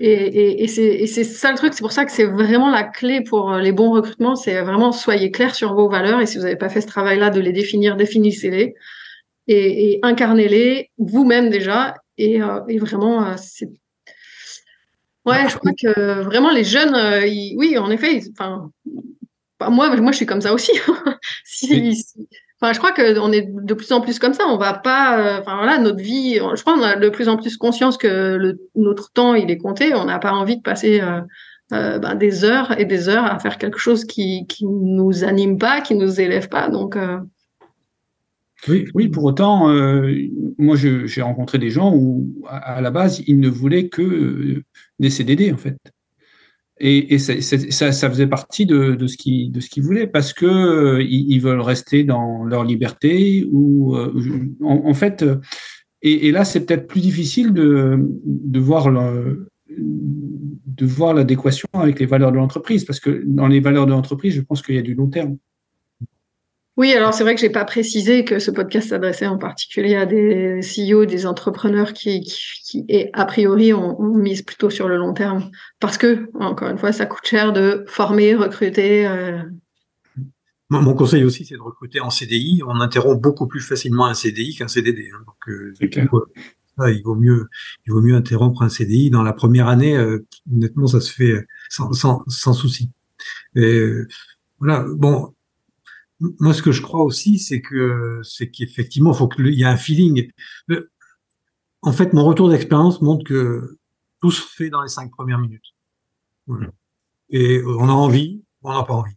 Et, 0.00 0.64
et, 0.64 0.66
c'est 0.66 1.24
ça 1.24 1.52
le 1.52 1.56
truc, 1.56 1.74
c'est 1.74 1.82
pour 1.82 1.92
ça 1.92 2.04
que 2.04 2.10
c'est 2.10 2.26
vraiment 2.26 2.70
la 2.70 2.82
clé 2.82 3.20
pour 3.20 3.52
euh, 3.52 3.60
les 3.60 3.72
bons 3.72 3.90
recrutements, 3.90 4.36
c'est 4.36 4.60
vraiment 4.60 4.92
soyez 4.92 5.30
clair 5.32 5.54
sur 5.54 5.74
vos 5.74 5.88
valeurs 5.88 6.20
et 6.20 6.26
si 6.26 6.36
vous 6.36 6.44
n'avez 6.44 6.56
pas 6.56 6.68
fait 6.68 6.80
ce 6.80 6.86
travail-là 6.86 7.30
de 7.30 7.40
les 7.40 7.52
définir, 7.52 7.96
définissez-les 7.96 8.74
et, 9.48 9.92
et 9.92 9.98
incarnez-les 10.02 10.90
vous-même 10.98 11.50
déjà 11.50 11.94
et, 12.16 12.42
euh, 12.42 12.60
et 12.68 12.78
vraiment 12.78 13.26
euh, 13.26 13.34
c'est 13.36 13.68
ouais, 15.26 15.48
je 15.48 15.56
crois 15.56 15.72
que 15.72 16.22
vraiment 16.22 16.50
les 16.50 16.64
jeunes, 16.64 16.96
oui, 17.56 17.76
en 17.76 17.90
effet, 17.90 18.22
enfin 18.32 18.70
moi, 19.68 19.94
moi 19.96 20.12
je 20.12 20.16
suis 20.16 20.26
comme 20.26 20.40
ça 20.40 20.54
aussi. 20.54 20.72
si, 21.44 21.94
si, 21.96 22.28
Enfin, 22.60 22.72
je 22.72 22.78
crois 22.78 22.92
qu'on 22.92 23.30
est 23.30 23.46
de 23.48 23.74
plus 23.74 23.92
en 23.92 24.00
plus 24.00 24.18
comme 24.18 24.34
ça. 24.34 24.44
On 24.48 24.56
va 24.56 24.74
pas, 24.74 25.18
euh, 25.18 25.40
enfin 25.40 25.56
voilà, 25.56 25.78
notre 25.78 26.02
vie. 26.02 26.34
Je 26.34 26.60
crois 26.60 26.74
qu'on 26.74 26.82
a 26.82 26.96
de 26.96 27.08
plus 27.08 27.28
en 27.28 27.36
plus 27.36 27.56
conscience 27.56 27.96
que 27.96 28.34
le, 28.34 28.58
notre 28.74 29.12
temps 29.12 29.34
il 29.34 29.50
est 29.50 29.58
compté. 29.58 29.94
On 29.94 30.06
n'a 30.06 30.18
pas 30.18 30.32
envie 30.32 30.56
de 30.56 30.62
passer 30.62 31.00
euh, 31.00 31.20
euh, 31.72 31.98
ben, 32.00 32.16
des 32.16 32.44
heures 32.44 32.78
et 32.78 32.84
des 32.84 33.08
heures 33.08 33.24
à 33.24 33.38
faire 33.38 33.58
quelque 33.58 33.78
chose 33.78 34.04
qui 34.04 34.46
qui 34.48 34.66
nous 34.66 35.22
anime 35.22 35.58
pas, 35.58 35.80
qui 35.80 35.94
nous 35.94 36.20
élève 36.20 36.48
pas. 36.48 36.68
Donc 36.68 36.96
oui, 38.66 38.86
oui. 38.94 39.08
Pour 39.08 39.24
autant, 39.24 39.68
moi 40.58 40.76
j'ai 40.76 41.22
rencontré 41.22 41.58
des 41.58 41.70
gens 41.70 41.94
où 41.94 42.44
à, 42.48 42.80
la 42.80 42.90
base 42.90 43.22
ils 43.26 43.38
ne 43.38 43.48
voulaient 43.48 43.88
que 43.88 44.62
des 44.98 45.10
CDD 45.10 45.52
en 45.52 45.56
fait. 45.56 45.76
Et, 46.80 47.18
ça, 47.18 47.92
faisait 47.92 48.28
partie 48.28 48.64
de, 48.64 48.96
ce 49.06 49.16
qu'ils 49.16 49.82
voulaient 49.82 50.06
parce 50.06 50.32
que 50.32 50.46
euh, 50.46 51.02
ils, 51.02 51.40
veulent 51.40 51.60
rester 51.60 52.04
dans 52.04 52.44
leur 52.44 52.62
liberté 52.62 53.44
ou 53.50 53.96
euh, 53.96 54.14
en, 54.62 54.94
fait 54.94 55.24
et, 56.02 56.30
là 56.30 56.44
c'est 56.44 56.64
peut-être 56.64 56.86
plus 56.86 57.00
difficile 57.00 57.52
de 57.52 58.58
voir 58.60 58.92
l'adéquation 61.14 61.68
avec 61.72 61.98
les 61.98 62.06
valeurs 62.06 62.30
de 62.30 62.36
l'entreprise 62.36 62.84
parce 62.84 63.00
que 63.00 63.24
dans 63.26 63.48
les 63.48 63.58
valeurs 63.58 63.86
de 63.86 63.90
l'entreprise 63.90 64.34
je 64.34 64.42
pense 64.42 64.62
qu'il 64.62 64.76
y 64.76 64.78
a 64.78 64.82
du 64.82 64.94
long 64.94 65.08
terme. 65.08 65.36
Oui, 66.78 66.92
alors 66.92 67.12
c'est 67.12 67.24
vrai 67.24 67.34
que 67.34 67.40
j'ai 67.40 67.50
pas 67.50 67.64
précisé 67.64 68.24
que 68.24 68.38
ce 68.38 68.52
podcast 68.52 68.90
s'adressait 68.90 69.26
en 69.26 69.36
particulier 69.36 69.96
à 69.96 70.06
des 70.06 70.60
CEO, 70.60 71.06
des 71.06 71.26
entrepreneurs 71.26 71.92
qui, 71.92 72.20
qui, 72.20 72.84
et 72.88 73.10
a 73.14 73.24
priori, 73.24 73.72
on, 73.72 74.14
mise 74.14 74.42
plutôt 74.42 74.70
sur 74.70 74.86
le 74.88 74.96
long 74.96 75.12
terme 75.12 75.50
parce 75.80 75.98
que, 75.98 76.30
encore 76.38 76.68
une 76.68 76.78
fois, 76.78 76.92
ça 76.92 77.04
coûte 77.04 77.26
cher 77.26 77.52
de 77.52 77.84
former, 77.88 78.36
recruter. 78.36 79.08
Euh. 79.08 79.42
Mon 80.70 80.94
conseil 80.94 81.24
aussi, 81.24 81.44
c'est 81.44 81.56
de 81.56 81.60
recruter 81.60 81.98
en 81.98 82.10
CDI. 82.10 82.62
On 82.64 82.80
interrompt 82.80 83.20
beaucoup 83.20 83.48
plus 83.48 83.60
facilement 83.60 84.06
un 84.06 84.14
CDI 84.14 84.54
qu'un 84.54 84.68
CDD. 84.68 85.10
Hein. 85.12 85.24
Donc, 85.26 85.48
euh, 85.48 86.92
il 86.92 87.02
vaut 87.02 87.16
mieux, 87.16 87.48
il 87.88 87.92
vaut 87.92 88.02
mieux 88.02 88.14
interrompre 88.14 88.62
un 88.62 88.68
CDI 88.68 89.10
dans 89.10 89.24
la 89.24 89.32
première 89.32 89.66
année. 89.66 89.96
Euh, 89.96 90.24
honnêtement, 90.54 90.86
ça 90.86 91.00
se 91.00 91.12
fait 91.12 91.44
sans, 91.70 91.92
sans, 91.92 92.22
sans 92.28 92.52
souci. 92.52 92.92
Et, 93.56 93.84
voilà. 94.60 94.84
Bon, 94.96 95.34
moi, 96.20 96.52
ce 96.52 96.62
que 96.62 96.72
je 96.72 96.82
crois 96.82 97.02
aussi, 97.02 97.38
c'est 97.38 97.60
que 97.60 98.20
c'est 98.22 98.50
qu'effectivement, 98.50 99.12
faut 99.12 99.28
qu'il 99.28 99.54
y 99.54 99.64
a 99.64 99.70
un 99.70 99.76
feeling. 99.76 100.30
Euh, 100.70 100.90
en 101.82 101.92
fait, 101.92 102.12
mon 102.12 102.24
retour 102.24 102.48
d'expérience 102.48 103.00
montre 103.00 103.24
que 103.24 103.78
tout 104.20 104.30
se 104.30 104.42
fait 104.42 104.68
dans 104.68 104.82
les 104.82 104.88
cinq 104.88 105.10
premières 105.12 105.38
minutes. 105.38 105.74
Et 107.30 107.62
on 107.64 107.88
a 107.88 107.92
envie, 107.92 108.42
on 108.62 108.72
n'a 108.72 108.82
pas 108.82 108.94
envie. 108.94 109.14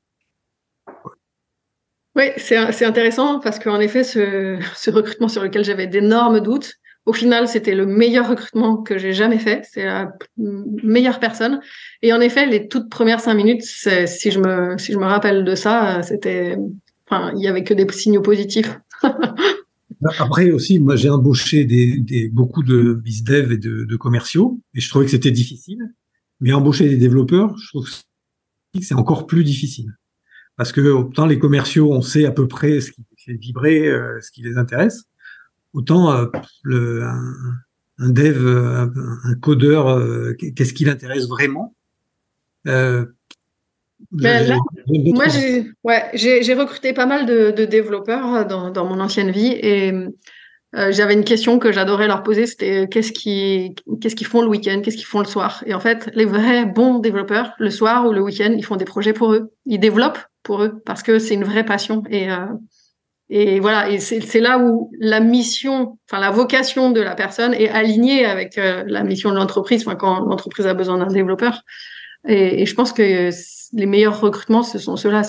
Oui, 2.16 2.26
c'est 2.38 2.86
intéressant 2.86 3.40
parce 3.40 3.58
qu'en 3.58 3.80
effet, 3.80 4.04
ce, 4.04 4.60
ce, 4.76 4.92
recrutement 4.92 5.30
sur 5.30 5.42
lequel 5.42 5.64
j'avais 5.64 5.88
d'énormes 5.88 6.42
doutes, 6.42 6.76
au 7.06 7.14
final, 7.14 7.48
c'était 7.48 7.74
le 7.74 7.86
meilleur 7.86 8.30
recrutement 8.30 8.78
que 8.78 8.98
j'ai 8.98 9.14
jamais 9.14 9.40
fait. 9.40 9.66
C'est 9.72 9.86
la 9.86 10.12
meilleure 10.38 11.20
personne. 11.20 11.62
Et 12.02 12.14
en 12.14 12.22
effet, 12.22 12.46
les 12.46 12.68
toutes 12.68 12.90
premières 12.90 13.22
cinq 13.22 13.34
minutes, 13.34 13.64
si 13.64 14.30
je 14.30 14.40
me, 14.40 14.78
si 14.78 14.92
je 14.92 14.98
me 14.98 15.06
rappelle 15.06 15.44
de 15.44 15.56
ça, 15.56 16.04
c'était, 16.04 16.58
il 17.12 17.42
y 17.42 17.48
avait 17.48 17.64
que 17.64 17.74
des 17.74 17.88
signaux 17.92 18.22
positifs. 18.22 18.80
Après 20.20 20.52
aussi, 20.52 20.80
moi, 20.80 20.96
j'ai 20.96 21.10
embauché 21.10 21.66
des, 21.66 22.30
beaucoup 22.30 22.64
de 22.64 22.94
bizdev 22.94 23.52
et 23.52 23.58
de, 23.58 23.96
commerciaux, 23.98 24.60
et 24.74 24.82
je 24.82 24.90
trouvais 24.90 25.06
que 25.06 25.12
c'était 25.12 25.32
difficile. 25.32 25.94
Mais 26.40 26.54
embaucher 26.54 26.90
des 26.90 26.98
développeurs, 26.98 27.56
je 27.58 27.68
trouve 27.68 27.88
que 27.88 28.82
c'est 28.82 28.96
encore 28.96 29.28
plus 29.28 29.44
difficile. 29.44 29.96
Parce 30.58 30.72
que 30.72 30.82
autant 30.82 31.28
les 31.28 31.38
commerciaux, 31.38 31.94
on 31.94 32.02
sait 32.02 32.26
à 32.26 32.32
peu 32.32 32.48
près 32.48 32.82
ce 32.82 32.92
qui 32.92 33.04
fait 33.18 33.34
vibrer, 33.34 33.88
euh, 33.88 34.20
ce 34.22 34.32
qui 34.32 34.42
les 34.42 34.58
intéresse, 34.58 35.04
autant 35.74 36.12
euh, 36.12 36.26
le, 36.64 37.04
un, 38.00 38.10
dev, 38.10 38.48
un, 38.48 39.36
codeur, 39.36 39.88
euh, 39.88 40.34
qu'est-ce 40.34 40.74
qui 40.74 40.86
l'intéresse 40.86 41.28
vraiment 41.28 41.76
euh, 44.02 44.06
ben 44.12 44.58
Moi, 44.88 45.28
j'ai 45.28 45.72
ouais, 45.84 46.54
recruté 46.54 46.94
pas 46.94 47.06
mal 47.06 47.26
de, 47.26 47.52
de 47.52 47.66
développeurs 47.66 48.46
dans, 48.46 48.70
dans, 48.70 48.86
mon 48.86 49.00
ancienne 49.00 49.32
vie 49.32 49.54
et 49.62 49.94
j'avais 50.74 51.14
une 51.14 51.26
question 51.26 51.60
que 51.60 51.72
j'adorais 51.72 52.08
leur 52.08 52.24
poser, 52.24 52.46
c'était 52.48 52.88
qu'est-ce 52.88 53.12
qui 53.12 53.76
qu'est-ce 54.00 54.16
qu'ils 54.16 54.28
font 54.28 54.42
le 54.42 54.48
week-end, 54.48 54.82
qu'est-ce 54.82 54.96
qu'ils 54.96 55.06
font 55.06 55.20
le 55.20 55.26
soir? 55.26 55.64
Et 55.66 55.74
en 55.74 55.82
fait, 55.82 56.10
les 56.14 56.26
vrais 56.26 56.66
bons 56.66 57.00
développeurs, 57.00 57.54
le 57.60 57.70
soir 57.70 58.08
ou 58.08 58.14
le 58.14 58.22
week-end, 58.22 58.54
ils 58.58 58.64
font 58.64 58.78
des 58.78 58.86
projets 58.86 59.12
pour 59.12 59.34
eux, 59.34 59.52
ils 59.66 59.80
développent 59.80 60.20
pour 60.44 60.64
eux 60.64 60.82
parce 60.86 61.04
que 61.04 61.20
c'est 61.20 61.34
une 61.34 61.44
vraie 61.44 61.66
passion 61.66 62.04
et 62.10 62.30
et 63.34 63.62
voilà, 63.62 63.90
et 63.90 64.02
c'est 64.02 64.42
là 64.42 64.60
où 64.60 64.92
la 65.00 65.22
mission, 65.22 65.98
enfin 66.10 66.20
la 66.20 66.32
vocation 66.32 66.92
de 66.92 67.00
la 67.00 67.16
personne 67.16 67.54
est 67.54 67.70
alignée 67.70 68.26
avec 68.26 68.58
euh, 68.58 68.84
la 68.86 69.06
mission 69.06 69.30
de 69.32 69.38
l'entreprise, 69.38 69.88
enfin, 69.88 69.96
quand 69.96 70.20
l'entreprise 70.20 70.68
a 70.68 70.74
besoin 70.74 70.98
d'un 70.98 71.08
développeur. 71.08 71.62
Et, 72.28 72.66
je 72.66 72.76
pense 72.76 72.94
que 72.94 73.30
les 73.74 73.86
meilleurs 73.86 74.20
recrutements, 74.20 74.64
ce 74.64 74.80
sont 74.80 74.96
ceux-là. 74.96 75.24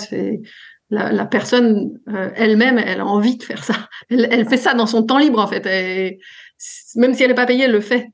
La, 0.89 1.25
personne 1.25 1.99
euh, 2.09 2.29
elle-même, 2.35 2.77
elle 2.77 2.99
a 2.99 3.05
envie 3.05 3.37
de 3.37 3.43
faire 3.43 3.63
ça. 3.63 3.89
Elle, 4.09 4.47
fait 4.47 4.57
ça 4.57 4.75
dans 4.75 4.85
son 4.85 5.03
temps 5.03 5.17
libre 5.17 5.39
en 5.39 5.47
fait. 5.47 5.65
Même 6.95 7.13
si 7.15 7.23
elle 7.23 7.29
n'est 7.29 7.35
pas 7.35 7.47
payée, 7.47 7.63
elle 7.63 7.71
le 7.71 7.81
fait. 7.81 8.09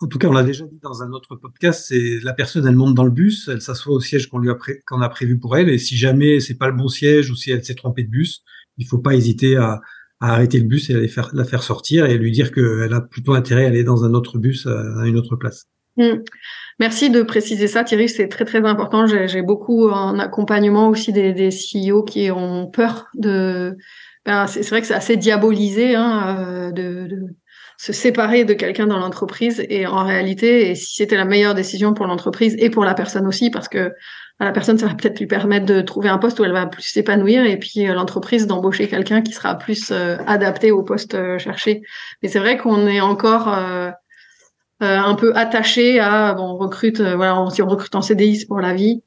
en 0.00 0.06
tout 0.08 0.18
cas, 0.18 0.26
on 0.26 0.32
l'a 0.32 0.42
déjà 0.42 0.64
dit 0.64 0.80
dans 0.82 1.02
un 1.04 1.12
autre 1.12 1.36
podcast, 1.36 1.84
c'est 1.88 2.18
la 2.24 2.32
personne, 2.32 2.66
elle 2.66 2.74
monte 2.74 2.94
dans 2.96 3.04
le 3.04 3.12
bus, 3.12 3.48
elle 3.48 3.62
s'assoit 3.62 3.94
au 3.94 4.00
siège 4.00 4.26
qu'on 4.26 4.38
lui 4.38 4.50
a, 4.50 4.56
qu'on 4.86 5.02
a 5.02 5.08
prévu 5.08 5.38
pour 5.38 5.56
elle, 5.56 5.68
et 5.68 5.78
si 5.78 5.96
jamais 5.96 6.40
c'est 6.40 6.56
pas 6.56 6.66
le 6.66 6.74
bon 6.74 6.88
siège 6.88 7.30
ou 7.30 7.36
si 7.36 7.52
elle 7.52 7.64
s'est 7.64 7.76
trompée 7.76 8.02
de 8.02 8.10
bus, 8.10 8.42
il 8.78 8.86
faut 8.86 8.98
pas 8.98 9.14
hésiter 9.14 9.56
à, 9.56 9.80
arrêter 10.20 10.58
le 10.58 10.66
bus 10.66 10.90
et 10.90 10.94
à 10.94 11.28
la 11.32 11.44
faire 11.44 11.62
sortir 11.62 12.04
et 12.06 12.18
lui 12.18 12.30
dire 12.30 12.52
qu'elle 12.52 12.92
a 12.92 13.00
plutôt 13.00 13.34
intérêt 13.34 13.64
à 13.64 13.68
aller 13.68 13.84
dans 13.84 14.04
un 14.04 14.12
autre 14.12 14.36
bus 14.38 14.66
à 14.66 15.06
une 15.06 15.16
autre 15.16 15.36
place. 15.36 15.66
Mmh. 16.00 16.22
Merci 16.78 17.10
de 17.10 17.22
préciser 17.22 17.66
ça, 17.66 17.84
Thierry. 17.84 18.08
C'est 18.08 18.28
très 18.28 18.46
très 18.46 18.64
important. 18.64 19.06
J'ai 19.06 19.42
beaucoup 19.42 19.90
en 19.90 20.18
accompagnement 20.18 20.88
aussi 20.88 21.12
des, 21.12 21.34
des 21.34 21.50
CEO 21.50 22.02
qui 22.02 22.30
ont 22.30 22.66
peur 22.66 23.08
de. 23.14 23.76
Ben, 24.24 24.46
c'est 24.46 24.66
vrai 24.68 24.80
que 24.80 24.86
c'est 24.86 24.94
assez 24.94 25.16
diabolisé 25.16 25.94
hein, 25.94 26.36
euh, 26.38 26.72
de, 26.72 27.06
de 27.06 27.36
se 27.78 27.92
séparer 27.92 28.44
de 28.44 28.54
quelqu'un 28.54 28.86
dans 28.86 28.98
l'entreprise 28.98 29.64
et 29.68 29.86
en 29.86 30.04
réalité, 30.04 30.70
et 30.70 30.74
si 30.74 30.96
c'était 30.96 31.16
la 31.16 31.24
meilleure 31.24 31.54
décision 31.54 31.94
pour 31.94 32.06
l'entreprise 32.06 32.54
et 32.58 32.68
pour 32.68 32.84
la 32.84 32.92
personne 32.92 33.26
aussi, 33.26 33.50
parce 33.50 33.68
que 33.68 33.92
à 34.40 34.46
la 34.46 34.52
personne, 34.52 34.78
ça 34.78 34.86
va 34.86 34.94
peut-être 34.94 35.18
lui 35.20 35.26
permettre 35.26 35.66
de 35.66 35.82
trouver 35.82 36.08
un 36.08 36.16
poste 36.16 36.40
où 36.40 36.44
elle 36.44 36.52
va 36.52 36.66
plus 36.66 36.82
s'épanouir 36.82 37.44
et 37.44 37.58
puis 37.58 37.86
euh, 37.86 37.92
l'entreprise 37.92 38.46
d'embaucher 38.46 38.88
quelqu'un 38.88 39.20
qui 39.20 39.32
sera 39.32 39.54
plus 39.56 39.90
euh, 39.92 40.16
adapté 40.26 40.72
au 40.72 40.82
poste 40.82 41.14
euh, 41.14 41.38
cherché. 41.38 41.82
Mais 42.22 42.30
c'est 42.30 42.38
vrai 42.38 42.56
qu'on 42.56 42.86
est 42.86 43.02
encore 43.02 43.54
un 44.80 45.14
peu 45.14 45.36
attaché 45.36 46.00
à 46.00 46.34
bon, 46.34 46.54
on 46.54 46.56
recrute, 46.56 47.00
voilà, 47.00 47.46
si 47.50 47.62
on 47.62 47.68
recrute 47.68 47.94
en 47.94 48.02
CDI, 48.02 48.36
c'est 48.36 48.46
pour 48.46 48.60
la 48.60 48.74
vie. 48.74 49.02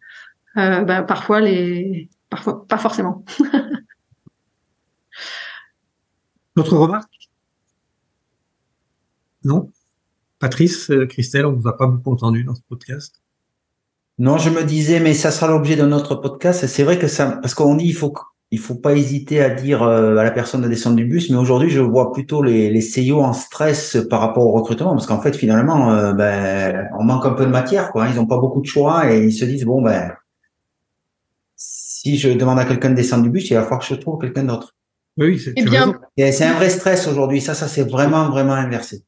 Ben, 0.56 1.04
parfois 1.04 1.42
les, 1.42 2.10
parfois 2.30 2.66
pas 2.68 2.78
forcément. 2.78 3.24
D'autres 6.56 6.78
remarques? 6.78 7.30
Non? 9.44 9.72
Patrice, 10.40 10.92
euh, 10.92 11.06
Christelle, 11.06 11.46
on 11.46 11.52
ne 11.54 11.58
vous 11.58 11.68
a 11.68 11.78
pas 11.78 11.88
beaucoup 11.88 12.12
entendu 12.12 12.44
dans 12.44 12.56
ce 12.56 12.62
podcast. 12.68 13.22
Non, 14.20 14.38
je 14.38 14.50
me 14.50 14.64
disais, 14.64 15.00
mais 15.00 15.14
ça 15.14 15.32
sera 15.32 15.48
l'objet 15.48 15.76
de 15.76 15.86
notre 15.86 16.16
podcast. 16.16 16.68
C'est 16.68 16.84
vrai 16.84 17.00
que 17.00 17.08
ça, 17.08 17.38
parce 17.42 17.56
qu'on 17.56 17.76
dit, 17.76 17.86
il 17.86 17.96
faut, 17.96 18.14
il 18.54 18.60
faut 18.60 18.76
pas 18.76 18.94
hésiter 18.94 19.42
à 19.42 19.50
dire 19.50 19.82
euh, 19.82 20.16
à 20.16 20.24
la 20.24 20.30
personne 20.30 20.62
de 20.62 20.68
descendre 20.68 20.96
du 20.96 21.06
bus. 21.06 21.32
Mais 21.32 21.38
aujourd'hui, 21.38 21.72
je 21.72 21.80
vois 21.80 22.12
plutôt 22.12 22.44
les, 22.44 22.70
les 22.70 22.82
CEO 22.82 23.20
en 23.22 23.34
stress 23.34 23.98
par 24.12 24.20
rapport 24.20 24.46
au 24.46 24.52
recrutement, 24.52 24.92
parce 24.92 25.08
qu'en 25.08 25.20
fait, 25.20 25.36
finalement, 25.36 25.92
euh, 25.92 26.14
ben, 26.14 26.88
on 27.00 27.04
manque 27.04 27.26
un 27.26 27.32
peu 27.32 27.46
de 27.46 27.50
matière, 27.50 27.92
quoi. 27.92 28.08
Ils 28.10 28.16
n'ont 28.16 28.28
pas 28.28 28.38
beaucoup 28.38 28.62
de 28.62 28.68
choix 28.68 29.12
et 29.12 29.26
ils 29.26 29.34
se 29.34 29.44
disent, 29.44 29.66
bon, 29.66 29.82
ben, 29.82 30.14
si 31.56 32.18
je 32.20 32.30
demande 32.30 32.60
à 32.60 32.66
quelqu'un 32.66 32.92
de 32.92 32.96
descendre 32.96 33.24
du 33.24 33.32
bus, 33.32 33.50
il 33.50 33.56
va 33.56 33.64
falloir 33.64 33.80
que 33.80 33.88
je 33.88 33.96
trouve 33.96 34.20
quelqu'un 34.22 34.44
d'autre. 34.44 34.76
Oui, 35.18 35.40
c'est 35.40 35.56
eh 35.58 36.32
C'est 36.32 36.46
un 36.46 36.54
vrai 36.54 36.70
stress 36.70 37.08
aujourd'hui. 37.08 37.42
Ça, 37.42 37.56
ça 37.56 37.68
c'est 37.68 37.90
vraiment, 37.90 38.30
vraiment 38.30 38.54
inversé. 38.54 39.04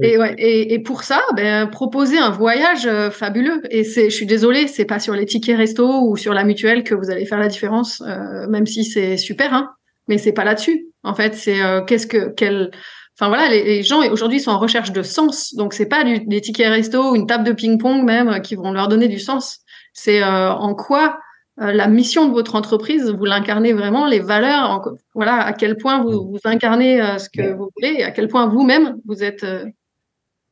Et, 0.00 0.16
ouais, 0.16 0.34
et, 0.38 0.72
et, 0.72 0.78
pour 0.78 1.02
ça, 1.02 1.20
ben, 1.36 1.66
proposer 1.66 2.18
un 2.18 2.30
voyage 2.30 2.86
euh, 2.86 3.10
fabuleux. 3.10 3.60
Et 3.70 3.84
c'est, 3.84 4.08
je 4.08 4.14
suis 4.14 4.26
désolée, 4.26 4.66
c'est 4.66 4.86
pas 4.86 4.98
sur 4.98 5.12
les 5.12 5.26
tickets 5.26 5.56
resto 5.56 6.08
ou 6.08 6.16
sur 6.16 6.32
la 6.32 6.44
mutuelle 6.44 6.82
que 6.82 6.94
vous 6.94 7.10
allez 7.10 7.26
faire 7.26 7.38
la 7.38 7.48
différence, 7.48 8.02
euh, 8.06 8.46
même 8.48 8.66
si 8.66 8.84
c'est 8.84 9.18
super, 9.18 9.52
hein. 9.52 9.70
Mais 10.08 10.16
c'est 10.16 10.32
pas 10.32 10.44
là-dessus. 10.44 10.86
En 11.04 11.14
fait, 11.14 11.34
c'est 11.34 11.62
euh, 11.62 11.82
qu'est-ce 11.82 12.06
que, 12.06 12.32
quel, 12.34 12.70
enfin 13.16 13.28
voilà, 13.28 13.50
les, 13.50 13.62
les 13.64 13.82
gens 13.82 14.02
aujourd'hui 14.10 14.40
sont 14.40 14.50
en 14.50 14.58
recherche 14.58 14.92
de 14.92 15.02
sens. 15.02 15.54
Donc 15.54 15.74
c'est 15.74 15.86
pas 15.86 16.04
du, 16.04 16.20
des 16.20 16.40
tickets 16.40 16.68
resto 16.68 17.10
ou 17.10 17.14
une 17.14 17.26
table 17.26 17.44
de 17.44 17.52
ping-pong 17.52 18.02
même 18.02 18.40
qui 18.40 18.54
vont 18.54 18.72
leur 18.72 18.88
donner 18.88 19.08
du 19.08 19.18
sens. 19.18 19.60
C'est 19.92 20.24
en 20.24 20.74
quoi 20.74 21.18
la 21.58 21.86
mission 21.86 22.26
de 22.26 22.32
votre 22.32 22.54
entreprise, 22.56 23.10
vous 23.10 23.26
l'incarnez 23.26 23.74
vraiment, 23.74 24.06
les 24.06 24.20
valeurs, 24.20 24.70
en, 24.70 24.82
voilà, 25.14 25.34
à 25.34 25.52
quel 25.52 25.76
point 25.76 26.02
vous, 26.02 26.30
vous 26.30 26.38
incarnez 26.44 27.00
ce 27.18 27.28
que 27.28 27.52
vous 27.52 27.68
voulez 27.76 27.96
et 27.98 28.04
à 28.04 28.10
quel 28.10 28.26
point 28.26 28.46
vous-même 28.46 28.96
vous 29.06 29.22
êtes 29.22 29.44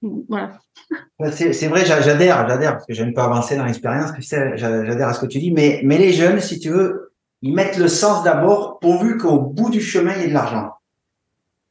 voilà. 0.03 0.53
C'est 1.33 1.69
vrai, 1.69 1.85
j'adhère, 1.85 2.49
j'adhère, 2.49 2.73
parce 2.73 2.87
que 2.87 2.95
j'aime 2.95 3.13
pas 3.13 3.25
avancer 3.25 3.57
dans 3.57 3.65
l'expérience, 3.65 4.11
j'adhère 4.19 5.09
à 5.09 5.13
ce 5.13 5.21
que 5.21 5.27
tu 5.27 5.39
dis, 5.39 5.53
mais, 5.53 5.81
mais 5.85 5.99
les 5.99 6.13
jeunes, 6.13 6.41
si 6.41 6.59
tu 6.59 6.71
veux, 6.71 7.13
ils 7.43 7.55
mettent 7.55 7.79
le 7.79 7.89
sens 7.89 8.23
d'abord, 8.25 8.79
pourvu 8.81 9.17
qu'au 9.17 9.39
bout 9.41 9.71
du 9.71 9.81
chemin, 9.81 10.13
il 10.17 10.23
y 10.23 10.25
ait 10.25 10.29
de 10.29 10.35
l'argent. 10.35 10.71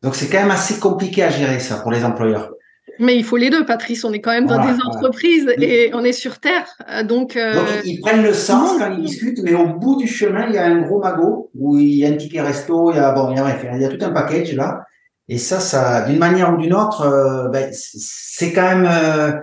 Donc 0.02 0.16
c'est 0.16 0.28
quand 0.30 0.40
même 0.40 0.52
assez 0.52 0.80
compliqué 0.80 1.24
à 1.24 1.30
gérer 1.30 1.60
ça 1.60 1.78
pour 1.78 1.92
les 1.92 2.06
employeurs. 2.06 2.52
Mais 3.00 3.16
il 3.16 3.24
faut 3.24 3.38
les 3.38 3.50
deux, 3.50 3.66
Patrice. 3.66 4.04
On 4.04 4.12
est 4.12 4.20
quand 4.20 4.32
même 4.32 4.46
dans 4.46 4.62
des 4.66 4.78
entreprises 4.86 5.48
et 5.58 5.92
on 5.94 6.04
est 6.04 6.12
sur 6.12 6.40
Terre. 6.40 6.68
Donc, 7.06 7.38
euh, 7.38 7.56
donc, 7.56 7.66
ils 7.86 8.00
prennent 8.02 8.24
le 8.24 8.34
sens 8.34 8.78
quand 8.78 8.92
ils 8.92 9.02
discutent, 9.02 9.40
mais 9.42 9.54
au 9.54 9.68
bout 9.68 9.98
du 9.98 10.08
chemin, 10.08 10.48
il 10.48 10.56
y 10.56 10.58
a 10.58 10.66
un 10.66 10.82
gros 10.82 11.00
magot 11.00 11.50
où 11.56 11.78
il 11.78 11.96
y 11.96 12.06
a 12.06 12.10
un 12.10 12.18
ticket 12.18 12.42
resto, 12.42 12.92
il 12.92 12.98
y 12.98 13.00
a, 13.00 13.14
bon, 13.14 13.32
il 13.32 13.38
y 13.38 13.40
a, 13.40 13.76
il 13.76 13.82
y 13.82 13.86
a 13.86 13.90
tout 13.90 14.04
un 14.04 14.10
package 14.10 14.54
là. 14.54 14.84
Et 15.32 15.38
ça, 15.38 15.60
ça, 15.60 16.02
d'une 16.02 16.18
manière 16.18 16.52
ou 16.52 16.58
d'une 16.58 16.74
autre, 16.74 17.04
euh, 17.04 17.50
ben, 17.50 17.72
c'est 17.72 18.52
quand 18.52 18.64
même, 18.64 18.88
euh, 18.92 19.40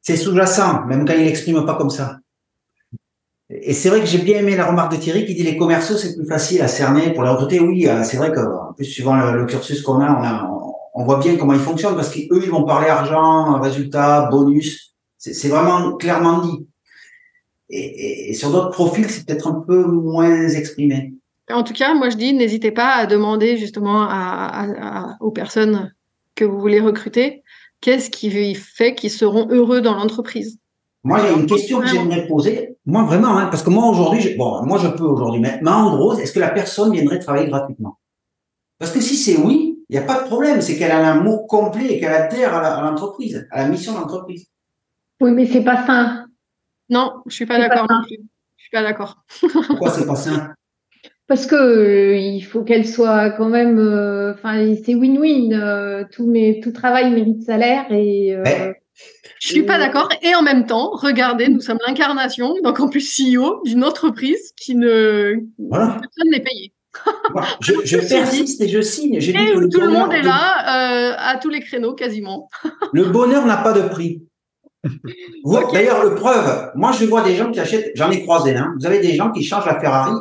c'est 0.00 0.16
sous-jacent, 0.16 0.84
même 0.86 1.04
quand 1.04 1.12
il 1.14 1.24
l'exprime 1.24 1.66
pas 1.66 1.74
comme 1.74 1.90
ça. 1.90 2.18
Et 3.50 3.72
c'est 3.72 3.88
vrai 3.88 3.98
que 3.98 4.06
j'ai 4.06 4.18
bien 4.18 4.38
aimé 4.38 4.56
la 4.56 4.66
remarque 4.66 4.92
de 4.92 4.96
Thierry 4.96 5.26
qui 5.26 5.34
dit 5.34 5.42
les 5.42 5.56
commerciaux 5.56 5.96
c'est 5.96 6.16
plus 6.16 6.26
facile 6.26 6.62
à 6.62 6.68
cerner 6.68 7.12
pour 7.12 7.24
les 7.24 7.30
recruter. 7.30 7.58
Oui, 7.58 7.86
euh, 7.88 8.04
c'est 8.04 8.16
vrai 8.16 8.30
que 8.30 8.38
en 8.38 8.72
plus 8.74 8.84
suivant 8.84 9.32
le, 9.32 9.44
cursus 9.46 9.82
qu'on 9.82 10.00
a, 10.00 10.08
on 10.08 10.22
a, 10.22 10.50
on 10.94 11.04
voit 11.04 11.18
bien 11.18 11.36
comment 11.36 11.52
ils 11.52 11.58
fonctionnent 11.58 11.96
parce 11.96 12.10
qu'eux 12.10 12.40
ils 12.42 12.50
vont 12.50 12.64
parler 12.64 12.88
argent, 12.88 13.60
résultat, 13.60 14.28
bonus. 14.30 14.94
C'est 15.18 15.48
vraiment 15.48 15.96
clairement 15.96 16.38
dit. 16.38 16.68
Et, 17.70 18.30
et 18.30 18.34
sur 18.34 18.50
d'autres 18.50 18.70
profils, 18.70 19.10
c'est 19.10 19.26
peut-être 19.26 19.48
un 19.48 19.64
peu 19.66 19.84
moins 19.84 20.48
exprimé. 20.48 21.14
En 21.50 21.62
tout 21.62 21.74
cas, 21.74 21.94
moi 21.94 22.10
je 22.10 22.16
dis, 22.16 22.32
n'hésitez 22.32 22.70
pas 22.70 22.94
à 22.94 23.06
demander 23.06 23.56
justement 23.56 24.06
à, 24.08 25.16
aux 25.20 25.30
personnes 25.30 25.92
que 26.34 26.44
vous 26.44 26.58
voulez 26.58 26.80
recruter, 26.80 27.42
qu'est-ce 27.80 28.10
qui 28.10 28.54
fait 28.54 28.94
qu'ils 28.94 29.10
seront 29.10 29.48
heureux 29.50 29.80
dans 29.80 29.94
l'entreprise. 29.94 30.58
Moi, 31.04 31.20
il 31.20 31.24
y 31.26 31.28
a 31.28 31.38
une 31.38 31.46
question 31.46 31.80
que 31.80 31.86
j'aimerais 31.86 32.26
poser. 32.26 32.78
Moi, 32.86 33.04
vraiment, 33.04 33.36
hein, 33.36 33.48
parce 33.50 33.62
que 33.62 33.68
moi 33.68 33.88
aujourd'hui, 33.88 34.34
bon, 34.36 34.64
moi 34.64 34.78
je 34.78 34.88
peux 34.88 35.04
aujourd'hui, 35.04 35.40
mais, 35.40 35.60
en 35.68 35.94
gros, 35.94 36.14
est-ce 36.14 36.32
que 36.32 36.40
la 36.40 36.48
personne 36.48 36.92
viendrait 36.92 37.18
travailler 37.18 37.48
gratuitement? 37.48 37.98
Parce 38.78 38.90
que 38.90 39.00
si 39.00 39.16
c'est 39.16 39.36
oui, 39.36 39.74
il 39.88 39.96
n'y 39.96 40.02
a 40.02 40.06
pas 40.06 40.22
de 40.22 40.26
problème. 40.26 40.60
C'est 40.60 40.78
qu'elle 40.78 40.90
a 40.90 40.98
un 40.98 41.18
amour 41.18 41.46
complet 41.46 41.92
et 41.92 42.00
qu'elle 42.00 42.12
adhère 42.12 42.54
à 42.54 42.82
l'entreprise, 42.82 43.46
à, 43.50 43.62
la 43.62 43.68
mission 43.68 43.92
de 43.92 43.98
l'entreprise. 43.98 44.46
Oui, 45.20 45.30
mais 45.32 45.46
c'est 45.46 45.62
pas 45.62 45.86
sain. 45.86 46.26
Non, 46.88 47.22
je 47.26 47.34
suis 47.34 47.46
pas 47.46 47.58
d'accord 47.58 47.86
non 47.88 48.02
plus. 48.02 48.18
Je 48.56 48.62
suis 48.62 48.70
pas 48.70 48.82
d'accord. 48.82 49.24
Pourquoi 49.68 49.90
c'est 49.90 50.06
pas 50.06 50.16
sain? 50.16 50.54
Parce 51.26 51.46
que 51.46 51.54
euh, 51.54 52.16
il 52.16 52.42
faut 52.42 52.62
qu'elle 52.62 52.86
soit 52.86 53.30
quand 53.30 53.48
même, 53.48 53.78
euh, 53.78 54.34
enfin, 54.34 54.74
c'est 54.84 54.94
win-win. 54.94 55.54
Euh, 55.54 56.04
tout, 56.12 56.72
travail 56.72 57.10
mérite 57.12 57.42
salaire 57.42 57.90
et. 57.90 58.36
Je 59.40 59.48
suis 59.48 59.62
pas 59.62 59.78
d'accord. 59.78 60.08
Et 60.22 60.34
en 60.34 60.42
même 60.42 60.66
temps, 60.66 60.90
regardez, 60.92 61.48
nous 61.48 61.60
sommes 61.60 61.78
l'incarnation 61.86 62.54
d'un 62.62 62.72
campus 62.72 63.18
CEO 63.18 63.60
d'une 63.64 63.84
entreprise 63.84 64.52
qui 64.56 64.74
ne 64.74 65.34
Voilà. 65.58 65.98
personne 66.00 66.30
n'est 66.30 66.42
payé. 66.42 66.72
Moi, 67.32 67.42
je, 67.60 67.72
je 67.84 67.98
persiste 67.98 68.60
et 68.60 68.68
je 68.68 68.80
signe. 68.80 69.18
Dit 69.18 69.30
Et 69.30 69.34
que 69.34 69.68
tout 69.68 69.80
le 69.80 69.88
monde 69.88 70.12
est 70.12 70.22
là, 70.22 71.18
à 71.18 71.36
tous 71.38 71.50
les 71.50 71.60
créneaux 71.60 71.94
quasiment. 71.94 72.48
Le 72.92 73.04
bonheur 73.04 73.44
n'a 73.44 73.56
pas 73.58 73.72
de 73.72 73.82
prix. 73.88 74.22
D'ailleurs, 75.72 76.04
le 76.04 76.14
preuve, 76.14 76.70
moi 76.74 76.92
je 76.92 77.04
vois 77.04 77.22
des 77.22 77.34
gens 77.34 77.50
qui 77.50 77.58
achètent, 77.58 77.90
j'en 77.94 78.10
ai 78.10 78.22
croisé, 78.22 78.54
hein, 78.54 78.74
vous 78.78 78.86
avez 78.86 79.00
des 79.00 79.14
gens 79.14 79.32
qui 79.32 79.42
changent 79.42 79.66
la 79.66 79.80
Ferrari 79.80 80.12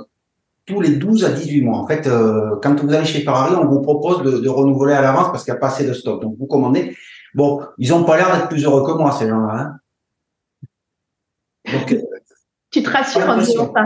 tous 0.65 0.79
les 0.81 0.91
12 0.95 1.25
à 1.25 1.29
18 1.31 1.61
mois. 1.61 1.77
En 1.79 1.87
fait, 1.87 2.07
euh, 2.07 2.55
quand 2.61 2.79
vous 2.81 2.93
allez 2.93 3.05
chez 3.05 3.21
Ferrari, 3.21 3.55
on 3.55 3.65
vous 3.67 3.81
propose 3.81 4.23
de, 4.23 4.39
de 4.39 4.49
renouveler 4.49 4.93
à 4.93 5.01
l'avance 5.01 5.27
parce 5.31 5.43
qu'il 5.43 5.53
n'y 5.53 5.57
a 5.57 5.59
pas 5.59 5.67
assez 5.67 5.85
de 5.85 5.93
stock. 5.93 6.21
Donc 6.21 6.35
vous 6.39 6.47
commandez. 6.47 6.95
Bon, 7.33 7.61
ils 7.77 7.89
n'ont 7.89 8.03
pas 8.03 8.15
l'air 8.17 8.31
d'être 8.33 8.47
plus 8.49 8.63
heureux 8.63 8.85
que 8.85 8.97
moi, 8.97 9.11
ces 9.11 9.27
gens-là. 9.27 9.53
Hein. 9.59 9.75
Donc, 11.71 11.95
Tu 12.71 12.81
te 12.81 12.89
rassures 12.89 13.29
en 13.29 13.37
disant 13.37 13.71
ça. 13.75 13.85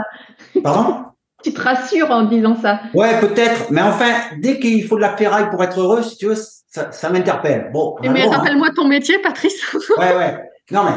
pardon? 0.62 1.04
Tu 1.44 1.52
te 1.52 1.60
rassures 1.60 2.10
en 2.10 2.24
disant 2.24 2.56
ça. 2.56 2.80
Ouais, 2.94 3.20
peut-être. 3.20 3.70
Mais 3.70 3.82
enfin, 3.82 4.12
dès 4.40 4.58
qu'il 4.58 4.82
faut 4.86 4.96
de 4.96 5.02
la 5.02 5.14
ferraille 5.16 5.50
pour 5.50 5.62
être 5.62 5.78
heureux, 5.78 6.02
si 6.02 6.16
tu 6.16 6.26
veux, 6.26 6.34
ça, 6.34 6.90
ça 6.90 7.10
m'interpelle. 7.10 7.70
Bon, 7.72 7.96
Et 8.02 8.08
mais 8.08 8.20
vraiment, 8.20 8.32
hein. 8.32 8.38
rappelle-moi 8.38 8.68
ton 8.74 8.88
métier, 8.88 9.18
Patrice. 9.18 9.60
Ouais, 9.98 10.16
ouais. 10.16 10.38
Non, 10.70 10.84
mais 10.84 10.96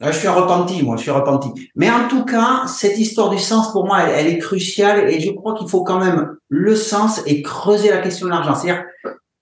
là, 0.00 0.12
je 0.12 0.18
suis 0.18 0.28
repenti, 0.28 0.82
moi, 0.82 0.96
je 0.96 1.02
suis 1.02 1.10
repenti. 1.10 1.70
Mais 1.74 1.90
en 1.90 2.08
tout 2.08 2.24
cas, 2.24 2.66
cette 2.66 2.98
histoire 2.98 3.30
du 3.30 3.38
sens, 3.38 3.72
pour 3.72 3.86
moi, 3.86 4.02
elle, 4.02 4.26
elle 4.26 4.32
est 4.34 4.38
cruciale 4.38 5.10
et 5.10 5.20
je 5.20 5.30
crois 5.30 5.54
qu'il 5.54 5.68
faut 5.68 5.82
quand 5.82 5.98
même 5.98 6.36
le 6.48 6.76
sens 6.76 7.22
et 7.26 7.42
creuser 7.42 7.90
la 7.90 7.98
question 7.98 8.26
de 8.26 8.30
l'argent. 8.30 8.54
C'est-à-dire, 8.54 8.84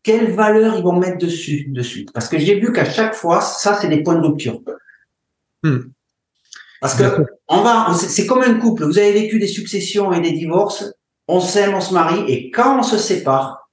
quelle 0.02 0.32
valeur 0.32 0.76
ils 0.76 0.84
vont 0.84 0.92
mettre 0.92 1.18
dessus, 1.18 1.66
dessus? 1.70 2.06
Parce 2.14 2.28
que 2.28 2.38
j'ai 2.38 2.60
vu 2.60 2.72
qu'à 2.72 2.88
chaque 2.88 3.14
fois, 3.14 3.40
ça, 3.40 3.76
c'est 3.80 3.88
des 3.88 4.02
points 4.02 4.14
de 4.14 4.26
rupture. 4.26 4.60
Hmm. 5.62 5.78
Parce 6.80 6.94
que 6.94 7.24
on 7.48 7.62
va, 7.62 7.92
c'est 7.94 8.26
comme 8.26 8.42
un 8.42 8.54
couple. 8.54 8.84
Vous 8.84 8.98
avez 8.98 9.12
vécu 9.12 9.38
des 9.38 9.48
successions 9.48 10.12
et 10.12 10.20
des 10.20 10.32
divorces. 10.32 10.84
On 11.26 11.40
s'aime, 11.40 11.74
on 11.74 11.80
se 11.80 11.92
marie, 11.92 12.24
et 12.28 12.52
quand 12.52 12.78
on 12.78 12.82
se 12.84 12.98
sépare, 12.98 13.68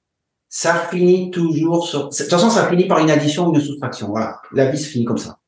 ça 0.48 0.74
finit 0.90 1.30
toujours 1.30 1.86
sur. 1.86 2.08
De 2.08 2.16
toute 2.16 2.28
façon, 2.28 2.50
ça 2.50 2.68
finit 2.68 2.88
par 2.88 2.98
une 2.98 3.10
addition 3.10 3.46
ou 3.46 3.54
une 3.54 3.60
soustraction. 3.60 4.08
Voilà, 4.08 4.40
la 4.52 4.66
vie 4.66 4.78
se 4.78 4.88
finit 4.88 5.04
comme 5.04 5.18
ça, 5.18 5.38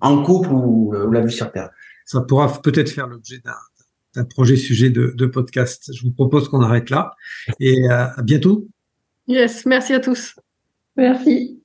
en 0.00 0.22
couple 0.22 0.50
ou, 0.50 0.94
ou 0.94 1.10
la 1.10 1.20
vie 1.20 1.32
sur 1.32 1.50
terre. 1.52 1.70
Ça 2.04 2.20
pourra 2.22 2.60
peut-être 2.62 2.90
faire 2.90 3.06
l'objet 3.06 3.38
d'un 3.44 3.54
d'un 4.14 4.24
projet 4.24 4.56
sujet 4.56 4.90
de, 4.90 5.12
de 5.16 5.26
podcast. 5.26 5.90
Je 5.94 6.02
vous 6.02 6.12
propose 6.12 6.48
qu'on 6.48 6.62
arrête 6.62 6.90
là 6.90 7.14
et 7.60 7.88
euh, 7.88 8.06
à 8.16 8.22
bientôt. 8.22 8.66
Yes, 9.26 9.66
merci 9.66 9.94
à 9.94 10.00
tous. 10.00 10.34
Merci. 10.96 11.57